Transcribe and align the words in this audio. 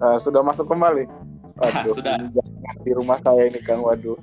Uh, 0.00 0.16
sudah 0.16 0.40
masuk 0.40 0.66
kembali. 0.68 1.04
Waduh, 1.60 1.92
sudah. 1.92 2.16
di 2.80 2.92
rumah 2.96 3.20
saya 3.20 3.44
ini 3.44 3.60
Kang. 3.68 3.84
Waduh. 3.84 4.16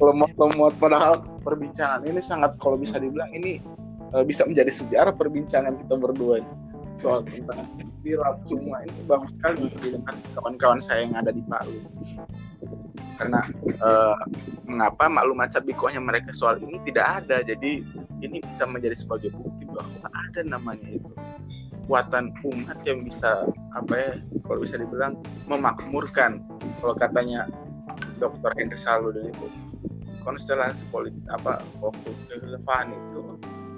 Lemot-lemot 0.00 0.80
padahal 0.80 1.20
perbincangan 1.44 2.08
ini 2.08 2.20
sangat 2.24 2.56
kalau 2.56 2.80
bisa 2.80 2.96
dibilang 2.96 3.28
ini 3.36 3.60
uh, 4.12 4.24
bisa 4.24 4.44
menjadi 4.44 4.72
sejarah 4.72 5.14
perbincangan 5.16 5.76
kita 5.76 5.94
berdua 5.96 6.44
soal 6.92 7.24
tentang 7.24 7.64
dirap 8.04 8.44
semua 8.44 8.84
ini 8.84 9.00
bagus 9.08 9.32
sekali 9.32 9.64
untuk 9.64 9.80
didengar 9.80 10.14
kawan-kawan 10.36 10.80
saya 10.82 11.08
yang 11.08 11.16
ada 11.16 11.32
di 11.32 11.40
Palu 11.48 11.80
karena 13.16 13.40
uh, 13.80 14.16
mengapa 14.68 15.08
maklumat 15.08 15.48
sabikohnya 15.52 16.02
mereka 16.02 16.34
soal 16.36 16.60
ini 16.60 16.76
tidak 16.84 17.24
ada 17.24 17.40
jadi 17.40 17.80
ini 18.20 18.44
bisa 18.44 18.68
menjadi 18.68 18.96
sebagai 18.96 19.32
bukti 19.32 19.51
bahwa 19.82 20.08
ada 20.14 20.40
namanya 20.46 20.88
itu 20.88 21.10
kekuatan 21.82 22.32
umat 22.46 22.78
yang 22.86 23.02
bisa 23.02 23.46
apa 23.74 23.94
ya 23.94 24.12
kalau 24.46 24.58
bisa 24.62 24.78
dibilang 24.78 25.18
memakmurkan 25.50 26.40
kalau 26.78 26.94
katanya 26.94 27.50
Dr. 28.22 28.54
Henry 28.54 28.78
Saludin 28.78 29.34
itu 29.34 29.46
konstelasi 30.22 30.86
politik 30.94 31.22
apa 31.34 31.66
waktu 31.82 32.10
relevan 32.30 32.94
itu 32.94 33.20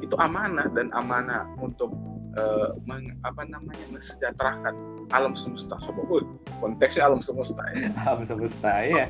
itu 0.04 0.14
amanah 0.20 0.68
dan 0.76 0.92
amanah 0.92 1.48
untuk 1.56 1.96
uh, 2.36 2.76
meng, 2.84 3.16
apa 3.24 3.48
namanya 3.48 3.88
mensejahterakan 3.88 4.76
alam 5.14 5.38
semesta. 5.38 5.78
Coba 5.78 6.02
gue 6.10 6.20
konteksnya 6.58 7.06
alam 7.06 7.22
semesta 7.22 7.62
ya. 7.72 7.88
Alam 8.04 8.22
semesta 8.26 8.70
ya 8.82 9.06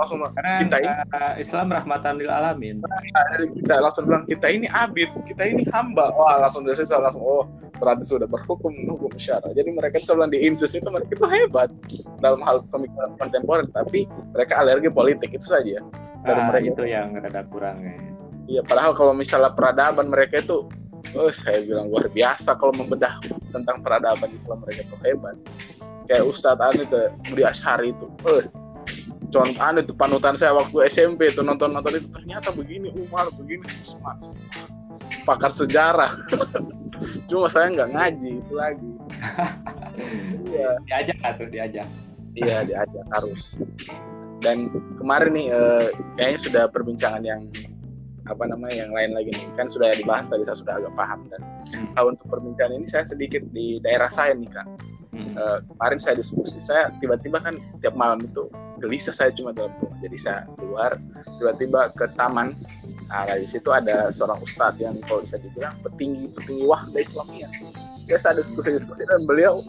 langsung 0.00 0.24
karena 0.32 0.64
kita 0.64 0.76
ini, 0.80 0.92
uh, 1.12 1.34
Islam 1.36 1.66
rahmatan 1.68 2.12
lil 2.16 2.32
alamin. 2.32 2.80
Nah, 2.80 3.00
kita 3.52 3.74
langsung 3.84 4.08
bilang 4.08 4.24
kita 4.24 4.46
ini 4.48 4.66
abid 4.72 5.12
kita 5.28 5.42
ini 5.44 5.62
hamba. 5.68 6.14
Wah 6.16 6.40
langsung 6.40 6.64
dari 6.64 6.80
situ 6.80 6.96
langsung 6.96 7.20
oh 7.20 7.44
berarti 7.76 8.04
sudah 8.08 8.24
berhukum 8.24 8.72
hukum 8.88 9.12
syara. 9.20 9.52
Jadi 9.52 9.68
mereka 9.76 10.00
itu 10.00 10.12
bilang 10.16 10.32
di 10.32 10.40
insus 10.40 10.72
itu 10.72 10.88
mereka 10.88 11.12
itu 11.16 11.26
hebat 11.28 11.68
dalam 12.24 12.40
hal 12.44 12.64
pemikiran 12.72 13.16
kontemporer 13.20 13.68
tapi 13.76 14.08
mereka 14.32 14.56
alergi 14.56 14.88
politik 14.88 15.36
itu 15.36 15.46
saja. 15.46 15.84
Dari 16.24 16.40
ah, 16.40 16.48
mereka. 16.48 16.66
itu 16.72 16.82
yang 16.88 17.16
rada 17.16 17.44
kurang 17.48 17.84
ya. 17.84 17.94
Iya 18.50 18.60
padahal 18.66 18.96
kalau 18.96 19.12
misalnya 19.14 19.52
peradaban 19.54 20.10
mereka 20.10 20.42
itu 20.42 20.66
oh 21.16 21.30
saya 21.32 21.62
bilang 21.64 21.88
luar 21.90 22.06
biasa 22.10 22.56
kalau 22.56 22.72
membedah 22.76 23.18
tentang 23.50 23.82
peradaban 23.82 24.30
Islam 24.32 24.62
mereka 24.62 24.86
itu 24.86 24.96
hebat. 25.04 25.36
Kayak 26.10 26.24
Ustadz 26.26 26.62
Anu 26.62 26.82
itu 26.86 26.98
Budi 27.30 27.42
Ashari 27.46 27.94
itu 27.94 28.06
oh, 28.26 28.42
contoh 29.30 29.62
anu 29.62 29.78
itu 29.80 29.94
panutan 29.94 30.34
saya 30.34 30.52
waktu 30.58 30.90
SMP 30.90 31.30
itu 31.30 31.40
nonton 31.40 31.70
nonton 31.70 31.94
itu 31.96 32.10
ternyata 32.10 32.50
begini 32.50 32.90
Umar 32.94 33.30
begini 33.38 33.64
Usman. 33.80 34.18
Pakar 35.22 35.54
sejarah. 35.54 36.10
Cuma 37.30 37.46
saya 37.46 37.70
nggak 37.72 37.90
ngaji 37.94 38.30
itu 38.42 38.54
lagi. 38.54 38.90
Iya. 40.50 40.80
Diajak 40.88 41.18
tuh 41.36 41.48
diajak? 41.52 41.88
Iya 42.32 42.64
diajak 42.64 43.04
harus. 43.12 43.60
Dan 44.40 44.72
kemarin 44.96 45.36
nih 45.36 45.46
eh, 45.52 45.86
kayaknya 46.16 46.40
sudah 46.40 46.64
perbincangan 46.72 47.20
yang 47.20 47.44
apa 48.30 48.46
namanya 48.46 48.86
yang 48.86 48.92
lain 48.94 49.10
lagi 49.12 49.34
nih. 49.34 49.46
Kan 49.58 49.66
sudah 49.66 49.90
dibahas 49.98 50.30
tadi 50.30 50.46
saya 50.46 50.56
sudah 50.56 50.74
agak 50.78 50.94
paham. 50.94 51.26
Dan 51.26 51.42
hmm. 51.42 51.98
uh, 51.98 52.06
untuk 52.06 52.26
perbincangan 52.30 52.78
ini 52.78 52.86
saya 52.86 53.04
sedikit 53.04 53.42
di 53.50 53.82
daerah 53.82 54.08
saya 54.08 54.32
nih 54.38 54.46
kak. 54.46 54.66
Hmm. 55.10 55.34
uh, 55.34 55.58
kemarin 55.74 55.98
saya 55.98 56.14
diskusi 56.22 56.62
saya 56.62 56.94
tiba-tiba 57.02 57.42
kan 57.42 57.58
tiap 57.82 57.98
malam 57.98 58.22
itu 58.22 58.46
gelisah 58.78 59.12
saya 59.12 59.30
cuma 59.34 59.50
dalam 59.50 59.74
rumah. 59.82 59.98
Jadi 59.98 60.16
saya 60.16 60.46
keluar 60.56 60.94
tiba-tiba 61.42 61.90
ke 61.98 62.06
taman. 62.14 62.54
Nah 63.10 63.26
di 63.34 63.48
situ 63.50 63.74
ada 63.74 64.14
seorang 64.14 64.38
ustadz 64.38 64.78
yang 64.78 64.94
kalau 65.10 65.26
bisa 65.26 65.42
dibilang 65.42 65.74
petinggi 65.82 66.30
petinggi 66.30 66.64
wahda 66.64 66.94
Islamiyah. 66.94 67.50
Ya 68.06 68.18
saya 68.22 68.38
diskusi 68.38 68.78
diskusi 68.78 69.02
dan 69.06 69.26
beliau 69.26 69.62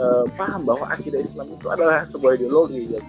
uh, 0.00 0.24
paham 0.36 0.64
bahwa 0.64 0.88
akidah 0.88 1.20
Islam 1.20 1.52
itu 1.52 1.68
adalah 1.68 2.08
sebuah 2.08 2.40
ideologi 2.40 2.96
ya, 2.96 3.00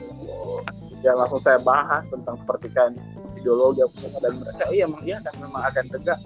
ya 1.03 1.11
langsung 1.15 1.39
saya 1.39 1.59
bahas 1.63 2.07
tentang 2.11 2.39
pertikaian 2.43 2.95
ideologi 3.39 3.81
apa 3.81 4.19
dan 4.19 4.33
mereka 4.37 4.63
iya 4.69 4.85
memang 4.85 5.03
iya 5.07 5.17
dan 5.23 5.33
memang 5.39 5.61
akan 5.63 5.85
tegak 5.89 6.19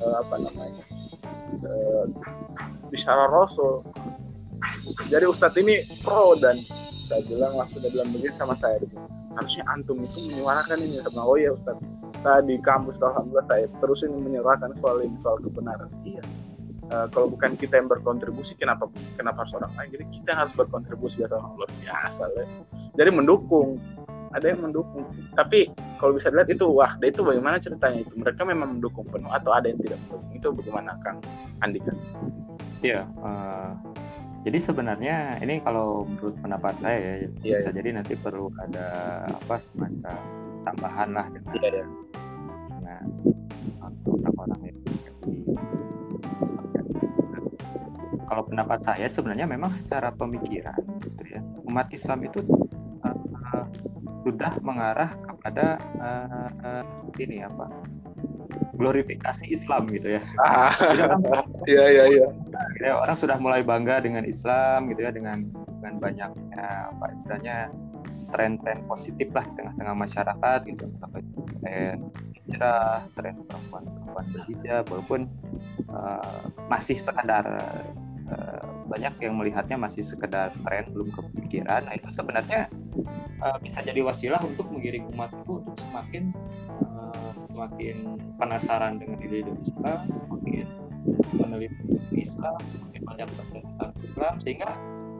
uh, 0.00 0.14
apa 0.24 0.34
namanya 0.40 0.84
uh, 1.64 2.04
bicara 2.90 3.28
rasul. 3.30 3.82
Jadi 5.10 5.26
ustadz 5.26 5.58
ini 5.58 5.84
pro 6.02 6.34
dan 6.38 6.56
saya 7.06 7.22
bilang 7.26 7.54
langsung 7.54 7.82
dia 7.82 7.90
bilang 7.92 8.10
begini 8.10 8.34
sama 8.34 8.54
saya 8.58 8.82
harusnya 9.36 9.64
antum 9.70 10.00
itu 10.00 10.18
menyuarakan 10.32 10.80
ini. 10.80 11.02
Sama 11.02 11.22
oh 11.22 11.38
ya 11.38 11.52
ustadz 11.52 11.82
saya 12.24 12.40
di 12.42 12.56
kampus 12.58 12.98
alhamdulillah 12.98 13.46
saya 13.46 13.66
terus 13.78 14.02
ini 14.02 14.16
menyuarakan 14.16 14.74
soal 14.80 15.02
ini 15.04 15.16
soal 15.20 15.38
kebenaran. 15.42 15.90
Iya. 16.02 16.24
Uh, 16.86 17.10
kalau 17.10 17.26
bukan 17.34 17.58
kita 17.58 17.82
yang 17.82 17.90
berkontribusi 17.90 18.54
kenapa 18.54 18.86
kenapa 19.18 19.42
harus 19.42 19.54
orang 19.58 19.74
lain? 19.74 19.90
Jadi 19.90 20.04
kita 20.22 20.32
harus 20.38 20.54
berkontribusi 20.54 21.26
ya 21.26 21.28
sama 21.30 21.50
luar 21.58 21.70
biasa 21.82 22.30
lah. 22.30 22.46
Jadi 22.94 23.10
mendukung 23.10 23.82
ada 24.36 24.46
yang 24.52 24.60
mendukung. 24.60 25.08
Tapi 25.32 25.72
kalau 25.96 26.12
bisa 26.14 26.28
dilihat 26.28 26.52
itu 26.52 26.68
wah 26.68 26.92
itu 27.00 27.20
bagaimana 27.24 27.56
ceritanya 27.56 28.04
itu? 28.04 28.12
Mereka 28.20 28.44
memang 28.44 28.76
mendukung 28.76 29.08
penuh 29.08 29.32
atau 29.32 29.56
ada 29.56 29.72
yang 29.72 29.80
tidak 29.80 29.98
mendukung? 30.06 30.28
Itu 30.36 30.48
bagaimana 30.52 30.94
kang? 31.00 31.18
Andika 31.64 31.96
iya 32.84 33.08
uh, 33.24 33.72
jadi 34.46 34.58
sebenarnya 34.60 35.40
ini 35.42 35.58
kalau 35.64 36.06
menurut 36.06 36.36
pendapat 36.38 36.74
saya 36.78 36.98
ya 36.98 37.14
yeah, 37.26 37.58
bisa 37.58 37.68
yeah. 37.72 37.76
jadi 37.80 37.88
nanti 37.98 38.14
perlu 38.18 38.52
ada 38.60 38.88
apa 39.26 39.56
semacam 39.58 40.16
tambahan 40.66 41.08
lah 41.14 41.26
dengan 41.32 41.54
yeah, 41.62 41.72
yeah. 41.82 41.88
nah 42.84 43.00
orang-orang 44.06 44.60
yang 44.70 44.78
kalau 48.26 48.42
pendapat 48.42 48.82
saya 48.82 49.06
sebenarnya 49.06 49.46
memang 49.46 49.70
secara 49.70 50.10
pemikiran 50.10 50.78
gitu 51.02 51.22
ya 51.30 51.40
umat 51.70 51.90
Islam 51.94 52.26
itu 52.26 52.42
sudah 54.26 54.58
mengarah 54.58 55.14
kepada 55.22 55.78
uh, 56.02 56.50
uh, 56.66 56.82
ini 57.22 57.46
apa 57.46 57.70
glorifikasi 58.74 59.46
Islam 59.46 59.86
gitu 59.94 60.18
ya. 60.18 60.22
Ah, 60.42 60.74
iya 61.70 61.84
iya 61.86 62.04
iya. 62.10 62.26
Ya, 62.82 62.92
orang 62.98 63.14
sudah 63.14 63.38
mulai 63.38 63.62
bangga 63.62 64.02
dengan 64.02 64.26
Islam 64.26 64.90
gitu 64.90 65.06
ya 65.06 65.14
dengan 65.14 65.38
dengan 65.78 65.94
banyaknya 66.02 66.66
apa 66.90 67.14
istilahnya 67.14 67.70
tren-tren 68.34 68.82
positif 68.90 69.30
lah 69.30 69.46
di 69.46 69.62
tengah-tengah 69.62 69.94
masyarakat 69.94 70.58
gitu 70.66 70.84
tren 71.62 72.10
hijrah, 72.46 73.02
tren 73.14 73.34
perempuan-perempuan 73.46 74.26
berhijab 74.34 74.84
walaupun 74.90 75.20
uh, 75.90 76.46
masih 76.70 76.98
sekadar 76.98 77.46
uh, 78.30 78.66
banyak 78.86 79.14
yang 79.22 79.34
melihatnya 79.38 79.78
masih 79.78 80.02
sekedar 80.06 80.54
tren 80.66 80.90
belum 80.94 81.10
kepikiran. 81.14 81.86
Nah 81.86 81.94
itu 81.98 82.06
sebenarnya 82.10 82.70
uh, 83.42 83.58
bisa 83.60 83.82
jadi 83.84 84.00
wasilah 84.04 84.40
untuk 84.44 84.68
menggiring 84.72 85.06
umat 85.12 85.32
itu 85.32 85.62
untuk 85.62 85.76
semakin 85.80 86.32
uh, 86.84 87.30
semakin 87.50 87.96
penasaran 88.36 89.00
dengan 89.00 89.18
ide 89.24 89.44
Islam, 89.64 89.98
semakin 90.28 90.66
meneliti 91.36 91.96
Islam, 92.16 92.58
semakin 92.72 93.02
banyak 93.06 93.28
tentang 93.36 93.92
Islam 94.02 94.34
sehingga 94.42 94.70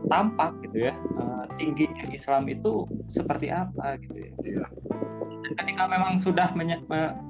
tampak 0.06 0.54
gitu 0.62 0.86
ya 0.86 0.94
uh, 1.18 1.44
tingginya 1.58 2.06
Islam 2.14 2.46
itu 2.46 2.86
seperti 3.10 3.50
apa 3.50 3.98
gitu 4.00 4.16
ya. 4.16 4.30
Iya. 4.44 4.66
Dan 5.46 5.52
ketika 5.62 5.86
memang 5.86 6.18
sudah 6.18 6.50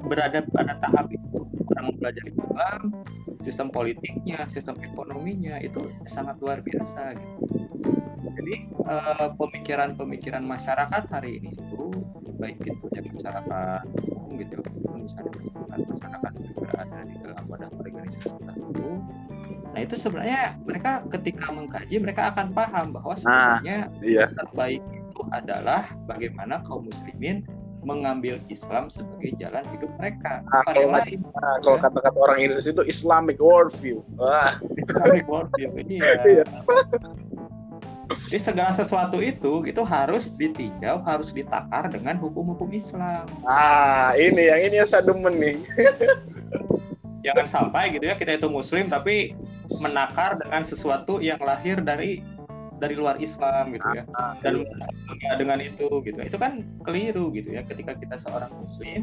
berada 0.08 0.40
pada 0.48 0.80
tahap 0.80 1.12
itu 1.12 1.44
orang 1.76 1.92
mempelajari 1.92 2.32
Islam, 2.32 2.80
sistem 3.44 3.68
politiknya, 3.68 4.48
sistem 4.48 4.80
ekonominya 4.80 5.60
itu 5.60 5.92
sangat 6.08 6.40
luar 6.40 6.64
biasa 6.64 7.12
gitu 7.12 7.46
jadi 8.36 8.54
uh, 8.84 9.28
pemikiran-pemikiran 9.40 10.44
masyarakat 10.44 11.02
hari 11.08 11.40
ini 11.40 11.50
itu 11.56 11.88
baik 12.36 12.60
itu 12.62 12.84
ya 12.92 13.00
masyarakat 13.00 13.82
umum 14.12 14.32
gitu 14.36 14.54
misalnya 15.00 15.32
masyarakat 15.32 15.78
masyarakat 15.88 16.32
juga 16.44 16.66
ada 16.76 16.98
di 17.08 17.16
dalam 17.24 17.44
badan 17.48 17.70
organisasi 17.80 18.28
tertentu 18.28 18.90
nah 19.72 19.80
itu 19.84 19.94
sebenarnya 19.96 20.40
mereka 20.64 21.04
ketika 21.12 21.46
mengkaji 21.52 21.96
mereka 22.00 22.22
akan 22.32 22.52
paham 22.52 22.86
bahwa 22.96 23.12
nah, 23.24 23.60
sebenarnya 23.60 23.78
nah, 23.88 24.04
iya. 24.04 24.24
terbaik 24.32 24.82
itu 24.84 25.22
adalah 25.32 25.82
bagaimana 26.04 26.60
kaum 26.64 26.88
muslimin 26.88 27.44
mengambil 27.86 28.42
Islam 28.50 28.90
sebagai 28.90 29.38
jalan 29.38 29.62
hidup 29.70 29.94
mereka. 29.94 30.42
Nah, 30.50 30.66
kalau, 30.66 30.90
lain, 30.90 31.22
nah, 31.22 31.54
kalau 31.62 31.78
kata-kata 31.78 32.18
orang 32.18 32.38
Indonesia 32.42 32.74
itu 32.74 32.82
Islamic 32.82 33.38
worldview. 33.38 34.02
Wah. 34.18 34.58
Islamic 34.74 35.22
worldview. 35.30 35.70
iya. 35.86 36.42
Jadi 38.06 38.38
segala 38.38 38.70
sesuatu 38.70 39.18
itu 39.18 39.66
itu 39.66 39.82
harus 39.82 40.30
ditinjau, 40.38 41.02
harus 41.02 41.34
ditakar 41.34 41.90
dengan 41.90 42.14
hukum-hukum 42.22 42.70
Islam. 42.70 43.26
Ah, 43.42 44.14
ini 44.14 44.46
yang 44.46 44.60
ini 44.70 44.74
yang 44.82 44.88
saya 44.88 45.02
demen 45.02 45.34
nih. 45.38 45.56
Jangan 47.26 47.46
sampai 47.50 47.90
gitu 47.90 48.06
ya 48.06 48.14
kita 48.14 48.38
itu 48.38 48.46
muslim 48.46 48.86
tapi 48.86 49.34
menakar 49.82 50.38
dengan 50.38 50.62
sesuatu 50.62 51.18
yang 51.18 51.42
lahir 51.42 51.82
dari 51.82 52.22
dari 52.78 52.94
luar 52.94 53.18
Islam 53.18 53.74
gitu 53.74 53.88
ya. 53.90 54.04
Dan 54.38 54.62
iya. 54.62 55.34
dengan 55.34 55.58
itu 55.58 55.90
gitu. 56.06 56.18
Itu 56.22 56.38
kan 56.38 56.62
keliru 56.86 57.34
gitu 57.34 57.58
ya 57.58 57.66
ketika 57.66 57.98
kita 57.98 58.14
seorang 58.22 58.54
muslim 58.54 59.02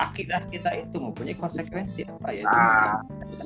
akidah 0.00 0.42
kita 0.48 0.70
itu 0.76 0.96
mempunyai 0.96 1.36
konsekuensi 1.36 2.08
apa 2.08 2.28
ya? 2.32 2.44
Nah. 2.48 3.00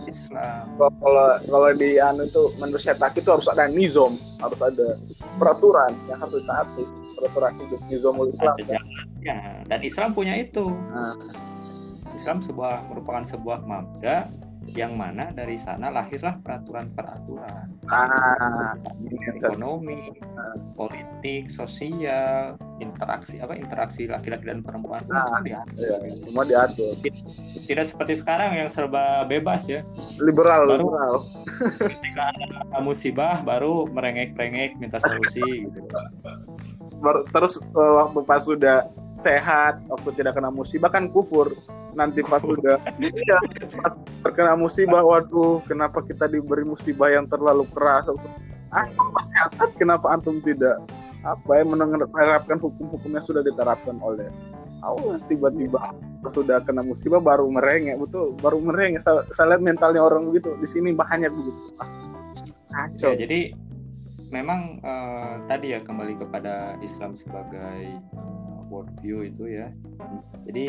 Islam. 0.07 0.65
Kalau 0.79 1.39
kalau 1.47 1.69
di 1.75 1.99
anu 1.99 2.27
itu 2.27 2.43
menurut 2.59 2.83
saya 2.83 2.99
itu 3.15 3.29
harus 3.31 3.49
ada 3.51 3.67
nizom. 3.71 4.19
Harus 4.43 4.61
ada 4.63 4.99
peraturan 5.41 5.95
yang 6.11 6.19
harus 6.23 6.43
ditaati. 6.43 6.85
Peraturan 7.17 7.53
hidup 7.57 7.81
nizamul 7.89 8.29
Islam 8.29 8.55
ada 8.61 8.65
jalannya. 8.77 9.65
Dan 9.67 9.81
Islam 9.83 10.09
punya 10.15 10.35
itu. 10.39 10.71
Nah. 10.93 11.17
Islam 12.17 12.41
sebuah 12.41 12.89
merupakan 12.89 13.29
sebuah 13.29 13.69
mabda 13.69 14.33
yang 14.73 14.97
mana 14.97 15.31
dari 15.31 15.55
sana 15.57 15.89
lahirlah 15.89 16.41
peraturan-peraturan. 16.41 17.67
Ah, 17.87 18.75
yang 18.99 19.39
saya- 19.39 19.55
ekonomi, 19.55 20.11
politik, 20.75 21.47
sosial, 21.47 22.59
interaksi 22.79 23.39
apa 23.39 23.55
interaksi 23.55 24.05
laki-laki 24.05 24.43
dan 24.45 24.61
perempuan. 24.61 25.01
Itu 25.01 25.13
Ah, 25.13 25.23
semua 25.23 25.41
diatur. 25.41 25.77
iya, 25.79 25.97
semua 26.19 26.45
diatur. 26.45 26.93
Tidak 27.63 27.85
seperti 27.87 28.15
sekarang 28.17 28.51
yang 28.57 28.67
serba 28.67 29.23
bebas 29.25 29.67
ya. 29.67 29.87
liberal 30.19 30.67
Baru- 30.67 30.81
liberal. 30.83 31.15
Ketika 31.79 32.23
ada 32.33 32.81
musibah 32.81 33.41
baru 33.41 33.87
merengek-rengek 33.87 34.77
minta 34.77 34.99
solusi 34.99 35.69
gitu. 35.69 35.81
Terus 37.29 37.55
eh, 37.63 37.93
waktu 37.95 38.19
pas 38.25 38.41
sudah 38.41 38.83
sehat 39.17 39.81
waktu 39.87 40.11
tidak 40.15 40.35
kena 40.35 40.49
musibah 40.51 40.89
kan 40.89 41.07
kufur. 41.07 41.53
Nanti 41.93 42.21
pas 42.21 42.41
sudah 42.41 42.77
iya, 42.99 43.39
pas 43.73 43.95
terkena 44.23 44.53
musibah 44.57 45.05
waduh 45.05 45.63
kenapa 45.69 46.03
kita 46.03 46.27
diberi 46.27 46.67
musibah 46.67 47.13
yang 47.13 47.29
terlalu 47.29 47.69
keras? 47.71 48.09
Antum 48.73 49.09
pas 49.15 49.27
sehat 49.29 49.71
kenapa 49.79 50.11
antum 50.11 50.43
tidak 50.43 50.83
apa 51.23 51.51
ya 51.59 51.65
menerapkan 51.67 52.59
hukum-hukum 52.59 53.11
yang 53.15 53.25
sudah 53.25 53.45
diterapkan 53.45 53.97
oleh 54.03 54.29
Allah? 54.83 55.21
Tiba-tiba 55.31 55.95
sudah 56.27 56.59
kena 56.67 56.83
musibah 56.83 57.23
baru 57.23 57.47
merengek 57.47 58.01
betul 58.03 58.35
baru 58.43 58.59
merengek. 58.59 59.05
Saya, 59.05 59.23
saya 59.31 59.55
lihat 59.55 59.63
mentalnya 59.63 60.03
orang 60.03 60.27
begitu 60.33 60.59
di 60.59 60.69
sini 60.69 60.91
banyak 60.97 61.31
begitu. 61.31 61.63
Ah, 61.81 61.89
Ya, 63.01 63.17
jadi 63.17 63.57
memang 64.29 64.83
eh, 64.85 65.35
tadi 65.49 65.73
ya 65.73 65.81
kembali 65.81 66.21
kepada 66.21 66.77
Islam 66.85 67.17
sebagai 67.17 67.97
worldview 68.97 69.29
itu 69.29 69.45
ya. 69.61 69.69
Jadi 70.49 70.69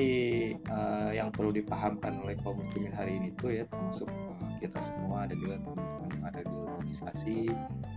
eh, 0.59 1.09
yang 1.15 1.31
perlu 1.31 1.55
dipahamkan 1.55 2.19
oleh 2.23 2.35
kaum 2.43 2.59
muslimin 2.59 2.91
hari 2.91 3.15
ini 3.15 3.31
itu 3.31 3.47
ya 3.47 3.63
termasuk 3.71 4.11
eh, 4.11 4.53
kita 4.59 4.83
semua 4.83 5.23
dan 5.29 5.37
juga 5.39 5.55
teman-teman 5.63 6.09
yang 6.11 6.25
ada 6.27 6.41
di 6.43 6.51
organisasi 6.51 7.37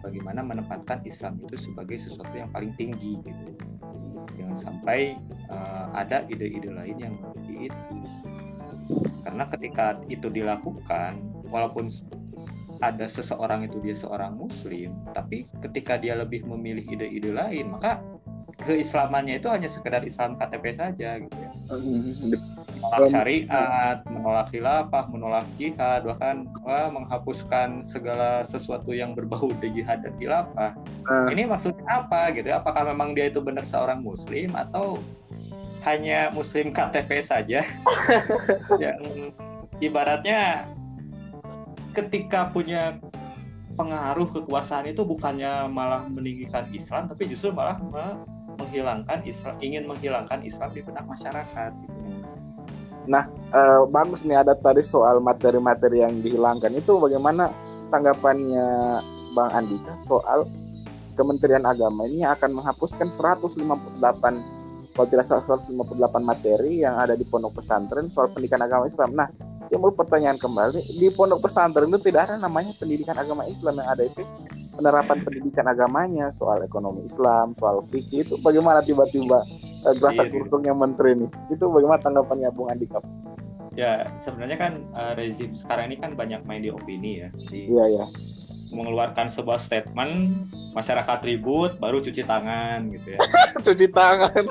bagaimana 0.06 0.40
menempatkan 0.46 1.02
Islam 1.02 1.42
itu 1.42 1.56
sebagai 1.58 1.98
sesuatu 1.98 2.34
yang 2.34 2.50
paling 2.54 2.72
tinggi 2.78 3.18
gitu. 3.18 3.50
Jangan 4.38 4.58
sampai 4.62 5.18
eh, 5.50 5.86
ada 5.98 6.22
ide-ide 6.30 6.70
lain 6.70 6.96
yang 6.98 7.14
melebihi 7.18 7.66
itu. 7.70 7.98
Karena 9.22 9.46
ketika 9.46 10.02
itu 10.10 10.26
dilakukan, 10.26 11.22
walaupun 11.46 11.90
ada 12.80 13.04
seseorang 13.04 13.68
itu 13.68 13.76
dia 13.84 13.92
seorang 13.92 14.40
muslim 14.40 14.96
tapi 15.12 15.44
ketika 15.60 16.00
dia 16.00 16.16
lebih 16.16 16.48
memilih 16.48 16.80
ide-ide 16.88 17.28
lain 17.28 17.76
maka 17.76 18.00
keislamannya 18.64 19.40
itu 19.40 19.48
hanya 19.48 19.66
sekedar 19.66 20.04
Islam 20.04 20.36
KTP 20.36 20.76
saja 20.76 21.18
gitu 21.20 21.36
ya. 21.36 21.50
menolak 22.80 23.08
syariat, 23.12 23.98
menolak 24.08 24.46
khilafah, 24.50 25.04
menolak 25.12 25.46
jihad, 25.54 26.02
bahkan 26.02 26.48
wah, 26.66 26.90
menghapuskan 26.90 27.86
segala 27.86 28.42
sesuatu 28.44 28.90
yang 28.90 29.14
berbau 29.14 29.52
dengan 29.60 29.74
jihad 29.78 29.98
dan 30.02 30.12
khilafah. 30.18 30.72
Nah. 31.06 31.28
Ini 31.30 31.46
maksudnya 31.46 31.84
apa 31.86 32.34
gitu? 32.34 32.50
ya? 32.50 32.58
Apakah 32.58 32.90
memang 32.90 33.14
dia 33.14 33.30
itu 33.30 33.38
benar 33.38 33.62
seorang 33.64 34.02
muslim 34.02 34.52
atau 34.56 34.98
hanya 35.84 36.28
muslim 36.32 36.76
KTP 36.76 37.24
saja 37.24 37.64
yang 38.82 39.32
ibaratnya 39.80 40.68
ketika 41.96 42.52
punya 42.52 43.00
pengaruh 43.74 44.28
kekuasaan 44.28 44.92
itu 44.92 45.06
bukannya 45.06 45.70
malah 45.72 46.04
meninggikan 46.10 46.68
Islam 46.74 47.08
tapi 47.08 47.30
justru 47.30 47.54
malah 47.54 47.80
menghilangkan 48.60 49.18
Islam 49.24 49.54
ingin 49.64 49.84
menghilangkan 49.88 50.40
Islam 50.44 50.70
di 50.76 50.80
benak 50.84 51.04
masyarakat 51.08 51.70
gitu. 51.84 51.98
Eh, 53.10 53.82
bagus 53.90 54.22
nih 54.22 54.38
ada 54.38 54.54
tadi 54.54 54.86
soal 54.86 55.18
materi-materi 55.18 56.04
yang 56.04 56.22
dihilangkan 56.22 56.70
itu 56.78 56.94
bagaimana 57.00 57.50
tanggapannya 57.90 59.00
Bang 59.34 59.50
Andika 59.50 59.98
soal 59.98 60.46
Kementerian 61.18 61.66
Agama 61.66 62.06
ini 62.06 62.22
akan 62.22 62.62
menghapuskan 62.62 63.10
158 63.10 63.66
kalau 64.94 65.06
tidak 65.10 65.26
salah 65.26 65.58
158 65.58 66.22
materi 66.22 66.86
yang 66.86 66.94
ada 66.98 67.18
di 67.18 67.26
pondok 67.26 67.58
pesantren 67.58 68.06
soal 68.10 68.30
pendidikan 68.30 68.62
agama 68.62 68.86
Islam. 68.86 69.14
Nah, 69.14 69.28
timbul 69.70 69.94
pertanyaan 69.94 70.38
kembali 70.38 70.80
di 70.98 71.08
pondok 71.14 71.46
pesantren 71.46 71.90
itu 71.90 71.98
tidak 72.10 72.30
ada 72.30 72.34
namanya 72.38 72.74
pendidikan 72.78 73.18
agama 73.18 73.46
Islam 73.46 73.80
yang 73.80 73.88
ada 73.90 74.02
itu 74.06 74.22
penerapan 74.80 75.20
pendidikan 75.20 75.68
agamanya 75.68 76.32
soal 76.32 76.64
ekonomi 76.64 77.04
Islam, 77.04 77.52
soal 77.60 77.84
fikih 77.84 78.24
itu 78.24 78.40
bagaimana 78.40 78.80
tiba-tiba 78.80 79.44
eh, 79.84 79.94
gerasa 80.00 80.24
Iya, 80.24 80.32
iya. 80.32 80.72
menteri 80.72 81.12
ini 81.20 81.28
itu 81.52 81.64
bagaimana 81.68 82.00
tanggapannya 82.00 82.48
Bung 82.56 82.72
Andika? 82.72 83.04
Ya 83.76 84.08
sebenarnya 84.24 84.56
kan 84.56 84.72
eh, 84.80 85.12
rezim 85.20 85.52
sekarang 85.52 85.92
ini 85.92 86.00
kan 86.00 86.16
banyak 86.16 86.40
main 86.48 86.64
di 86.64 86.72
opini 86.72 87.20
ya, 87.20 87.28
di 87.52 87.68
Iya 87.68 87.84
ya. 88.00 88.04
Mengeluarkan 88.70 89.26
sebuah 89.30 89.58
statement 89.58 90.46
masyarakat 90.72 91.18
ribut 91.26 91.76
baru 91.82 91.98
cuci 91.98 92.22
tangan 92.22 92.90
gitu 92.94 93.14
ya. 93.14 93.18
Cuci 93.66 93.86
tangan. 93.92 94.44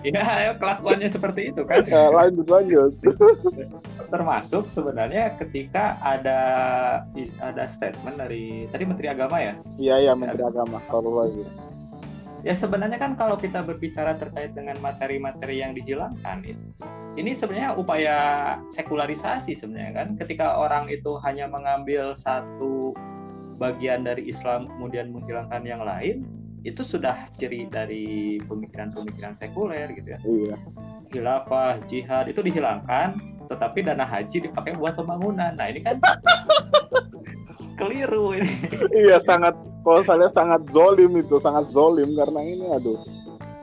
Iya, 0.00 0.24
ya, 0.24 0.52
kelakuannya 0.56 1.08
seperti 1.12 1.52
itu 1.52 1.66
kan. 1.68 1.84
Ya, 1.84 2.08
lanjut 2.08 2.46
lanjut. 2.48 2.92
Termasuk 4.14 4.72
sebenarnya 4.72 5.36
ketika 5.36 6.00
ada 6.00 6.40
ada 7.42 7.64
statement 7.68 8.16
dari 8.16 8.64
tadi 8.72 8.84
Menteri 8.88 9.06
Agama 9.12 9.36
ya. 9.42 9.54
Iya 9.76 9.96
ya 10.10 10.12
Menteri 10.16 10.42
Agama 10.46 10.80
kalau 10.88 11.20
lagi. 11.20 11.44
Ya 12.40 12.56
sebenarnya 12.56 12.96
kan 12.96 13.20
kalau 13.20 13.36
kita 13.36 13.60
berbicara 13.60 14.16
terkait 14.16 14.56
dengan 14.56 14.80
materi-materi 14.80 15.60
yang 15.60 15.76
dihilangkan 15.76 16.40
itu, 16.48 16.68
ini 17.20 17.36
sebenarnya 17.36 17.76
upaya 17.76 18.18
sekularisasi 18.72 19.52
sebenarnya 19.52 19.92
kan. 19.92 20.08
Ketika 20.16 20.56
orang 20.56 20.88
itu 20.88 21.20
hanya 21.20 21.44
mengambil 21.52 22.16
satu 22.16 22.96
bagian 23.60 24.08
dari 24.08 24.24
Islam 24.32 24.64
kemudian 24.64 25.12
menghilangkan 25.12 25.62
yang 25.68 25.84
lain, 25.84 26.24
itu 26.64 26.80
sudah 26.80 27.28
ciri 27.36 27.68
dari 27.68 28.36
pemikiran-pemikiran 28.48 29.36
sekuler 29.36 29.88
gitu 29.92 30.08
ya. 30.16 30.18
Iya. 30.24 30.56
Khilafah, 31.12 31.84
jihad 31.88 32.32
itu 32.32 32.40
dihilangkan, 32.40 33.20
tetapi 33.52 33.84
dana 33.84 34.08
haji 34.08 34.48
dipakai 34.48 34.76
buat 34.80 34.96
pembangunan. 34.96 35.56
Nah 35.56 35.66
ini 35.68 35.84
kan 35.84 36.00
keliru 37.80 38.36
ini. 38.36 38.52
Iya 38.92 39.20
sangat 39.20 39.56
kalau 39.80 40.04
saya 40.04 40.28
sangat 40.28 40.64
zolim 40.68 41.16
itu 41.16 41.36
sangat 41.40 41.68
zolim 41.72 42.12
karena 42.16 42.40
ini 42.44 42.64
aduh. 42.72 43.00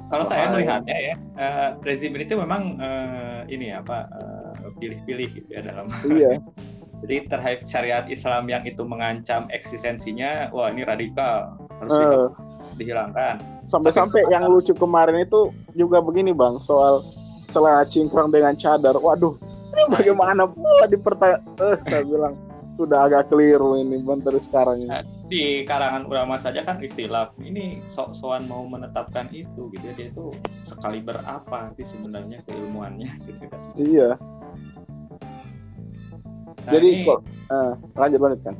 Kalau 0.08 0.24
saya 0.24 0.48
Bahaya. 0.48 0.54
melihatnya 0.56 0.98
ya, 1.04 1.16
eh, 1.36 1.70
rezim 1.84 2.16
ini 2.16 2.24
tuh 2.24 2.40
memang 2.40 2.80
eh, 2.80 3.40
ini 3.52 3.76
apa 3.76 4.08
eh, 4.08 4.72
pilih-pilih 4.80 5.30
gitu 5.36 5.50
ya 5.52 5.62
dalam. 5.62 5.92
Iya. 6.08 6.40
Jadi 7.06 7.30
terhadap 7.30 7.62
syariat 7.70 8.06
Islam 8.10 8.50
yang 8.50 8.66
itu 8.66 8.82
mengancam 8.82 9.46
eksistensinya, 9.54 10.50
wah 10.50 10.74
ini 10.74 10.82
radikal 10.82 11.54
harus 11.78 11.94
di- 11.94 12.86
dihilangkan. 12.86 13.38
sampai-sampai 13.68 14.24
yang 14.32 14.48
lucu 14.48 14.72
kemarin 14.72 15.28
itu 15.28 15.52
juga 15.76 16.00
begini 16.00 16.32
bang 16.32 16.56
soal 16.62 17.04
celana 17.52 17.84
cingkrang 17.84 18.32
dengan 18.32 18.56
cadar. 18.56 18.96
Waduh, 18.96 19.36
ini 19.76 19.84
bagaimana 19.92 20.48
pula 20.48 20.86
dipertanya? 20.88 21.38
Eh, 21.62 21.78
saya 21.84 22.02
bilang 22.08 22.34
sudah 22.78 23.10
agak 23.10 23.34
keliru 23.34 23.82
ini 23.82 23.98
menteri 23.98 24.38
sekarang 24.38 24.86
ini. 24.86 24.90
Nah, 24.94 25.02
di 25.26 25.66
karangan 25.66 26.06
ulama 26.06 26.38
saja 26.38 26.62
kan 26.62 26.78
ikhtilaf. 26.78 27.34
Ini 27.42 27.82
sok-sokan 27.90 28.46
mau 28.46 28.64
menetapkan 28.70 29.34
itu 29.34 29.74
gitu 29.74 29.82
ya. 29.82 29.94
Dia 29.98 30.08
itu 30.14 30.30
sekali 30.62 31.02
berapa 31.02 31.74
sih 31.74 31.90
sebenarnya 31.90 32.46
keilmuannya 32.46 33.10
gitu 33.26 33.44
kan. 33.50 33.60
Iya. 33.82 34.10
Nah, 36.68 36.76
Jadi 36.76 36.88
ini- 37.00 37.08
kok 37.08 37.24
eh, 37.48 37.74
lanjut 37.96 38.20
lanjut 38.20 38.42
kan. 38.44 38.56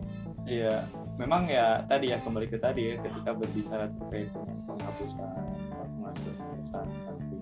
Iya, 0.48 0.88
memang 1.20 1.52
ya 1.52 1.84
tadi 1.92 2.16
ya 2.16 2.24
kembali 2.24 2.48
ke 2.48 2.56
tadi 2.56 2.96
ya 2.96 3.04
ketika 3.04 3.36
berbicara 3.36 3.92
terkait 3.92 4.32
dengan 4.32 4.58
penghapusan 4.64 5.28
penghapusan 5.76 6.88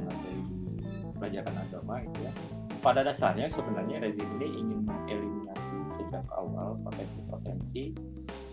materi 0.02 0.42
pelajaran 1.22 1.56
agama 1.70 2.02
itu 2.02 2.18
ya. 2.26 2.34
Pada 2.82 3.06
dasarnya 3.06 3.46
sebenarnya 3.46 4.10
rezim 4.10 4.26
ini 4.42 4.48
ingin 4.58 4.80
mengeliminasi 4.90 5.78
sejak 6.02 6.26
awal 6.34 6.82
potensi-potensi 6.82 7.94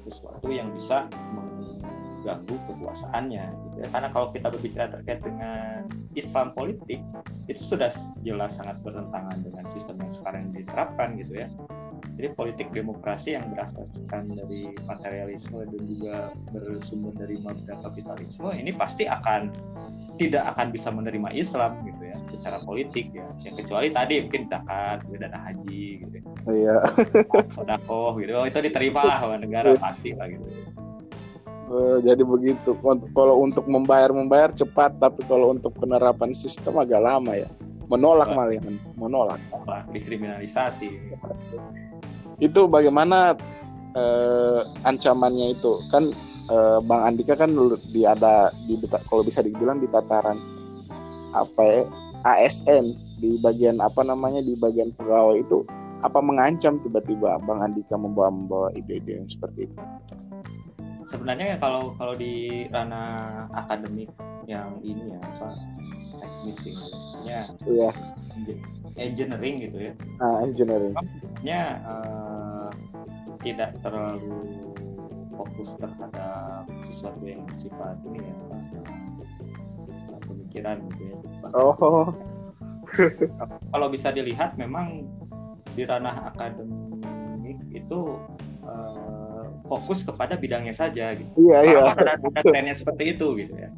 sesuatu 0.04 0.52
yang 0.52 0.68
bisa 0.76 1.08
mengganggu 1.32 2.56
kekuasaannya 2.68 3.44
gitu 3.48 3.76
ya. 3.80 3.88
Karena 3.88 4.08
kalau 4.12 4.28
kita 4.36 4.52
berbicara 4.52 5.00
terkait 5.00 5.24
dengan 5.24 5.88
Islam 6.12 6.52
politik 6.52 7.00
itu 7.48 7.62
sudah 7.64 7.88
jelas 8.20 8.60
sangat 8.60 8.76
bertentangan 8.84 9.40
dengan 9.40 9.64
sistem 9.72 9.96
yang 9.96 10.12
sekarang 10.12 10.44
diterapkan 10.52 11.16
gitu 11.16 11.40
ya 11.40 11.48
jadi 12.18 12.28
politik 12.36 12.68
demokrasi 12.70 13.34
yang 13.34 13.48
berasaskan 13.50 14.36
dari 14.36 14.70
materialisme 14.84 15.64
dan 15.64 15.82
juga 15.88 16.16
bersumber 16.52 17.12
dari 17.16 17.36
mabda 17.40 17.74
kapitalisme 17.82 18.52
ini 18.52 18.70
pasti 18.76 19.08
akan 19.08 19.48
tidak 20.20 20.44
akan 20.54 20.70
bisa 20.70 20.92
menerima 20.92 21.32
Islam 21.32 21.82
gitu 21.88 22.02
ya 22.04 22.16
secara 22.30 22.58
politik 22.62 23.10
ya. 23.16 23.26
Yang 23.42 23.64
kecuali 23.64 23.88
tadi 23.90 24.14
mungkin 24.22 24.42
zakat, 24.50 24.98
dana 25.08 25.38
haji 25.40 25.84
gitu. 26.04 26.16
Ya. 26.18 26.22
Iya. 26.52 26.76
Sodakoh 27.56 28.18
gitu. 28.20 28.32
Oh, 28.36 28.46
itu 28.46 28.58
diterima 28.60 29.02
lah 29.02 29.38
negara 29.40 29.72
pasti 29.78 30.12
lah 30.12 30.28
gitu. 30.28 30.44
Oh, 31.72 31.96
jadi 32.04 32.20
begitu. 32.20 32.76
Kalau 33.16 33.40
untuk 33.40 33.64
membayar 33.64 34.12
membayar 34.12 34.52
cepat, 34.52 35.00
tapi 35.00 35.24
kalau 35.24 35.56
untuk 35.56 35.72
penerapan 35.80 36.36
sistem 36.36 36.76
agak 36.76 37.00
lama 37.00 37.32
ya. 37.32 37.48
Menolak 37.88 38.32
malah, 38.32 38.56
menolak. 38.96 39.40
Dikriminalisasi. 39.92 40.88
Itu 42.42 42.66
bagaimana 42.66 43.38
eh, 43.94 44.60
ancamannya 44.82 45.54
itu? 45.54 45.78
Kan 45.94 46.10
eh, 46.50 46.78
Bang 46.82 47.06
Andika 47.06 47.38
kan 47.38 47.54
di 47.94 48.02
ada 48.02 48.50
di 48.66 48.74
kalau 49.06 49.22
bisa 49.22 49.46
dibilang 49.46 49.78
di 49.78 49.86
tataran 49.86 50.34
apa 51.32 51.62
ya, 51.62 51.82
ASN 52.26 52.98
di 53.22 53.38
bagian 53.38 53.78
apa 53.78 54.02
namanya 54.02 54.42
di 54.42 54.58
bagian 54.58 54.90
pegawai 54.98 55.38
itu 55.38 55.62
apa 56.02 56.18
mengancam 56.18 56.82
tiba-tiba 56.82 57.38
Bang 57.46 57.62
Andika 57.62 57.94
membawa-membawa 57.94 58.74
ide-ide 58.74 59.22
yang 59.22 59.28
seperti 59.30 59.70
itu? 59.70 59.78
Sebenarnya 61.06 61.54
ya 61.54 61.56
kalau 61.62 61.94
kalau 61.94 62.18
di 62.18 62.66
ranah 62.74 63.46
akademik 63.54 64.10
yang 64.50 64.82
ini 64.82 65.14
ya 65.14 65.18
apa 65.22 65.48
teknis 66.18 66.58
ya, 67.22 67.40
iya. 67.70 67.90
engineering 68.98 69.56
gitu 69.62 69.78
ya. 69.78 69.92
Ah, 70.18 70.42
engineering. 70.42 70.94
Ya 71.42 71.78
uh, 71.86 72.21
tidak 73.42 73.74
terlalu 73.82 74.72
fokus 75.34 75.74
terhadap 75.80 76.64
sesuatu 76.86 77.24
yang 77.26 77.42
bersifat 77.48 77.98
ini 78.06 78.20
ya 78.22 78.34
pemikiran 80.52 80.76
gitu 80.92 81.02
ya. 81.08 81.16
Oh. 81.56 82.12
Kalau 83.72 83.88
bisa 83.88 84.12
dilihat 84.12 84.60
memang 84.60 85.08
di 85.72 85.88
ranah 85.88 86.28
akademik 86.28 87.56
itu 87.72 88.20
uh, 88.68 89.48
fokus 89.64 90.04
kepada 90.04 90.36
bidangnya 90.36 90.76
saja 90.76 91.16
gitu. 91.16 91.32
Iya, 91.40 91.58
iya. 91.64 91.80
Ada, 91.96 92.20
ada 92.20 92.40
trennya 92.44 92.76
seperti 92.76 93.16
itu 93.16 93.32
gitu 93.40 93.54
ya. 93.56 93.72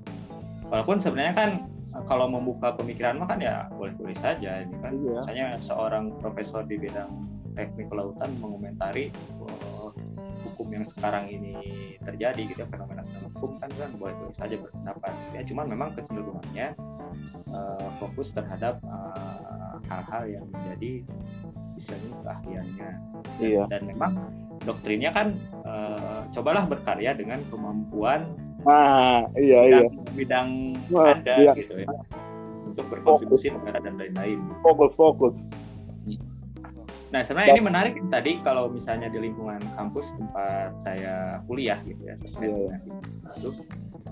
Walaupun 0.66 0.98
sebenarnya 0.98 1.34
kan 1.38 1.50
kalau 2.10 2.26
membuka 2.26 2.74
pemikiran 2.74 3.22
mah 3.22 3.30
kan 3.30 3.38
ya 3.38 3.70
boleh-boleh 3.70 4.18
saja 4.18 4.66
ini 4.66 4.74
kan. 4.82 4.98
Iya. 4.98 5.22
Misalnya 5.22 5.46
seorang 5.62 6.10
profesor 6.18 6.66
di 6.66 6.74
bidang 6.74 7.14
teknik 7.54 7.86
kelautan 7.88 8.30
mengomentari 8.42 9.14
hukum 10.44 10.68
yang 10.70 10.84
sekarang 10.86 11.26
ini 11.30 11.54
terjadi 12.04 12.42
gitu 12.46 12.60
ya 12.62 12.68
fenomena 12.68 13.02
fenomena 13.02 13.28
hukum 13.34 13.50
kan 13.58 13.70
kan 13.74 13.90
boleh 13.96 14.14
boleh 14.20 14.34
saja 14.36 14.54
berpendapat. 14.60 15.12
Ya 15.32 15.42
cuman 15.48 15.66
memang 15.70 15.88
kecenderungannya 15.96 16.66
uh, 17.50 17.88
fokus 17.98 18.30
terhadap 18.30 18.78
eh, 18.84 19.76
hal-hal 19.88 20.22
uh, 20.24 20.30
yang 20.30 20.44
menjadi 20.52 20.92
misalnya 21.74 22.10
keahliannya 22.22 22.90
dan, 22.94 23.42
iya. 23.42 23.64
dan 23.66 23.82
memang 23.84 24.12
doktrinnya 24.62 25.10
kan 25.10 25.36
uh, 25.66 26.22
cobalah 26.32 26.64
berkarya 26.64 27.12
dengan 27.12 27.42
kemampuan 27.50 28.30
ah 28.64 29.26
iya 29.36 29.60
bidang, 29.68 29.90
iya. 29.92 30.12
bidang 30.16 30.48
Wah, 30.88 31.12
anda 31.12 31.34
iya. 31.36 31.52
gitu 31.58 31.74
ya 31.82 31.90
untuk 32.64 32.90
berkontribusi 32.90 33.54
negara 33.54 33.78
dan 33.78 33.94
lain-lain. 34.00 34.38
Fokus 34.64 34.98
fokus 34.98 35.46
Nah, 37.14 37.22
sebenarnya 37.22 37.54
ini 37.54 37.62
menarik 37.62 37.94
tadi 38.10 38.42
kalau 38.42 38.66
misalnya 38.66 39.06
di 39.06 39.22
lingkungan 39.22 39.62
kampus 39.78 40.10
tempat 40.18 40.74
saya 40.82 41.38
kuliah 41.46 41.78
gitu 41.86 42.02
ya. 42.02 42.18
Yeah. 42.42 42.74
Lalu, 43.22 43.50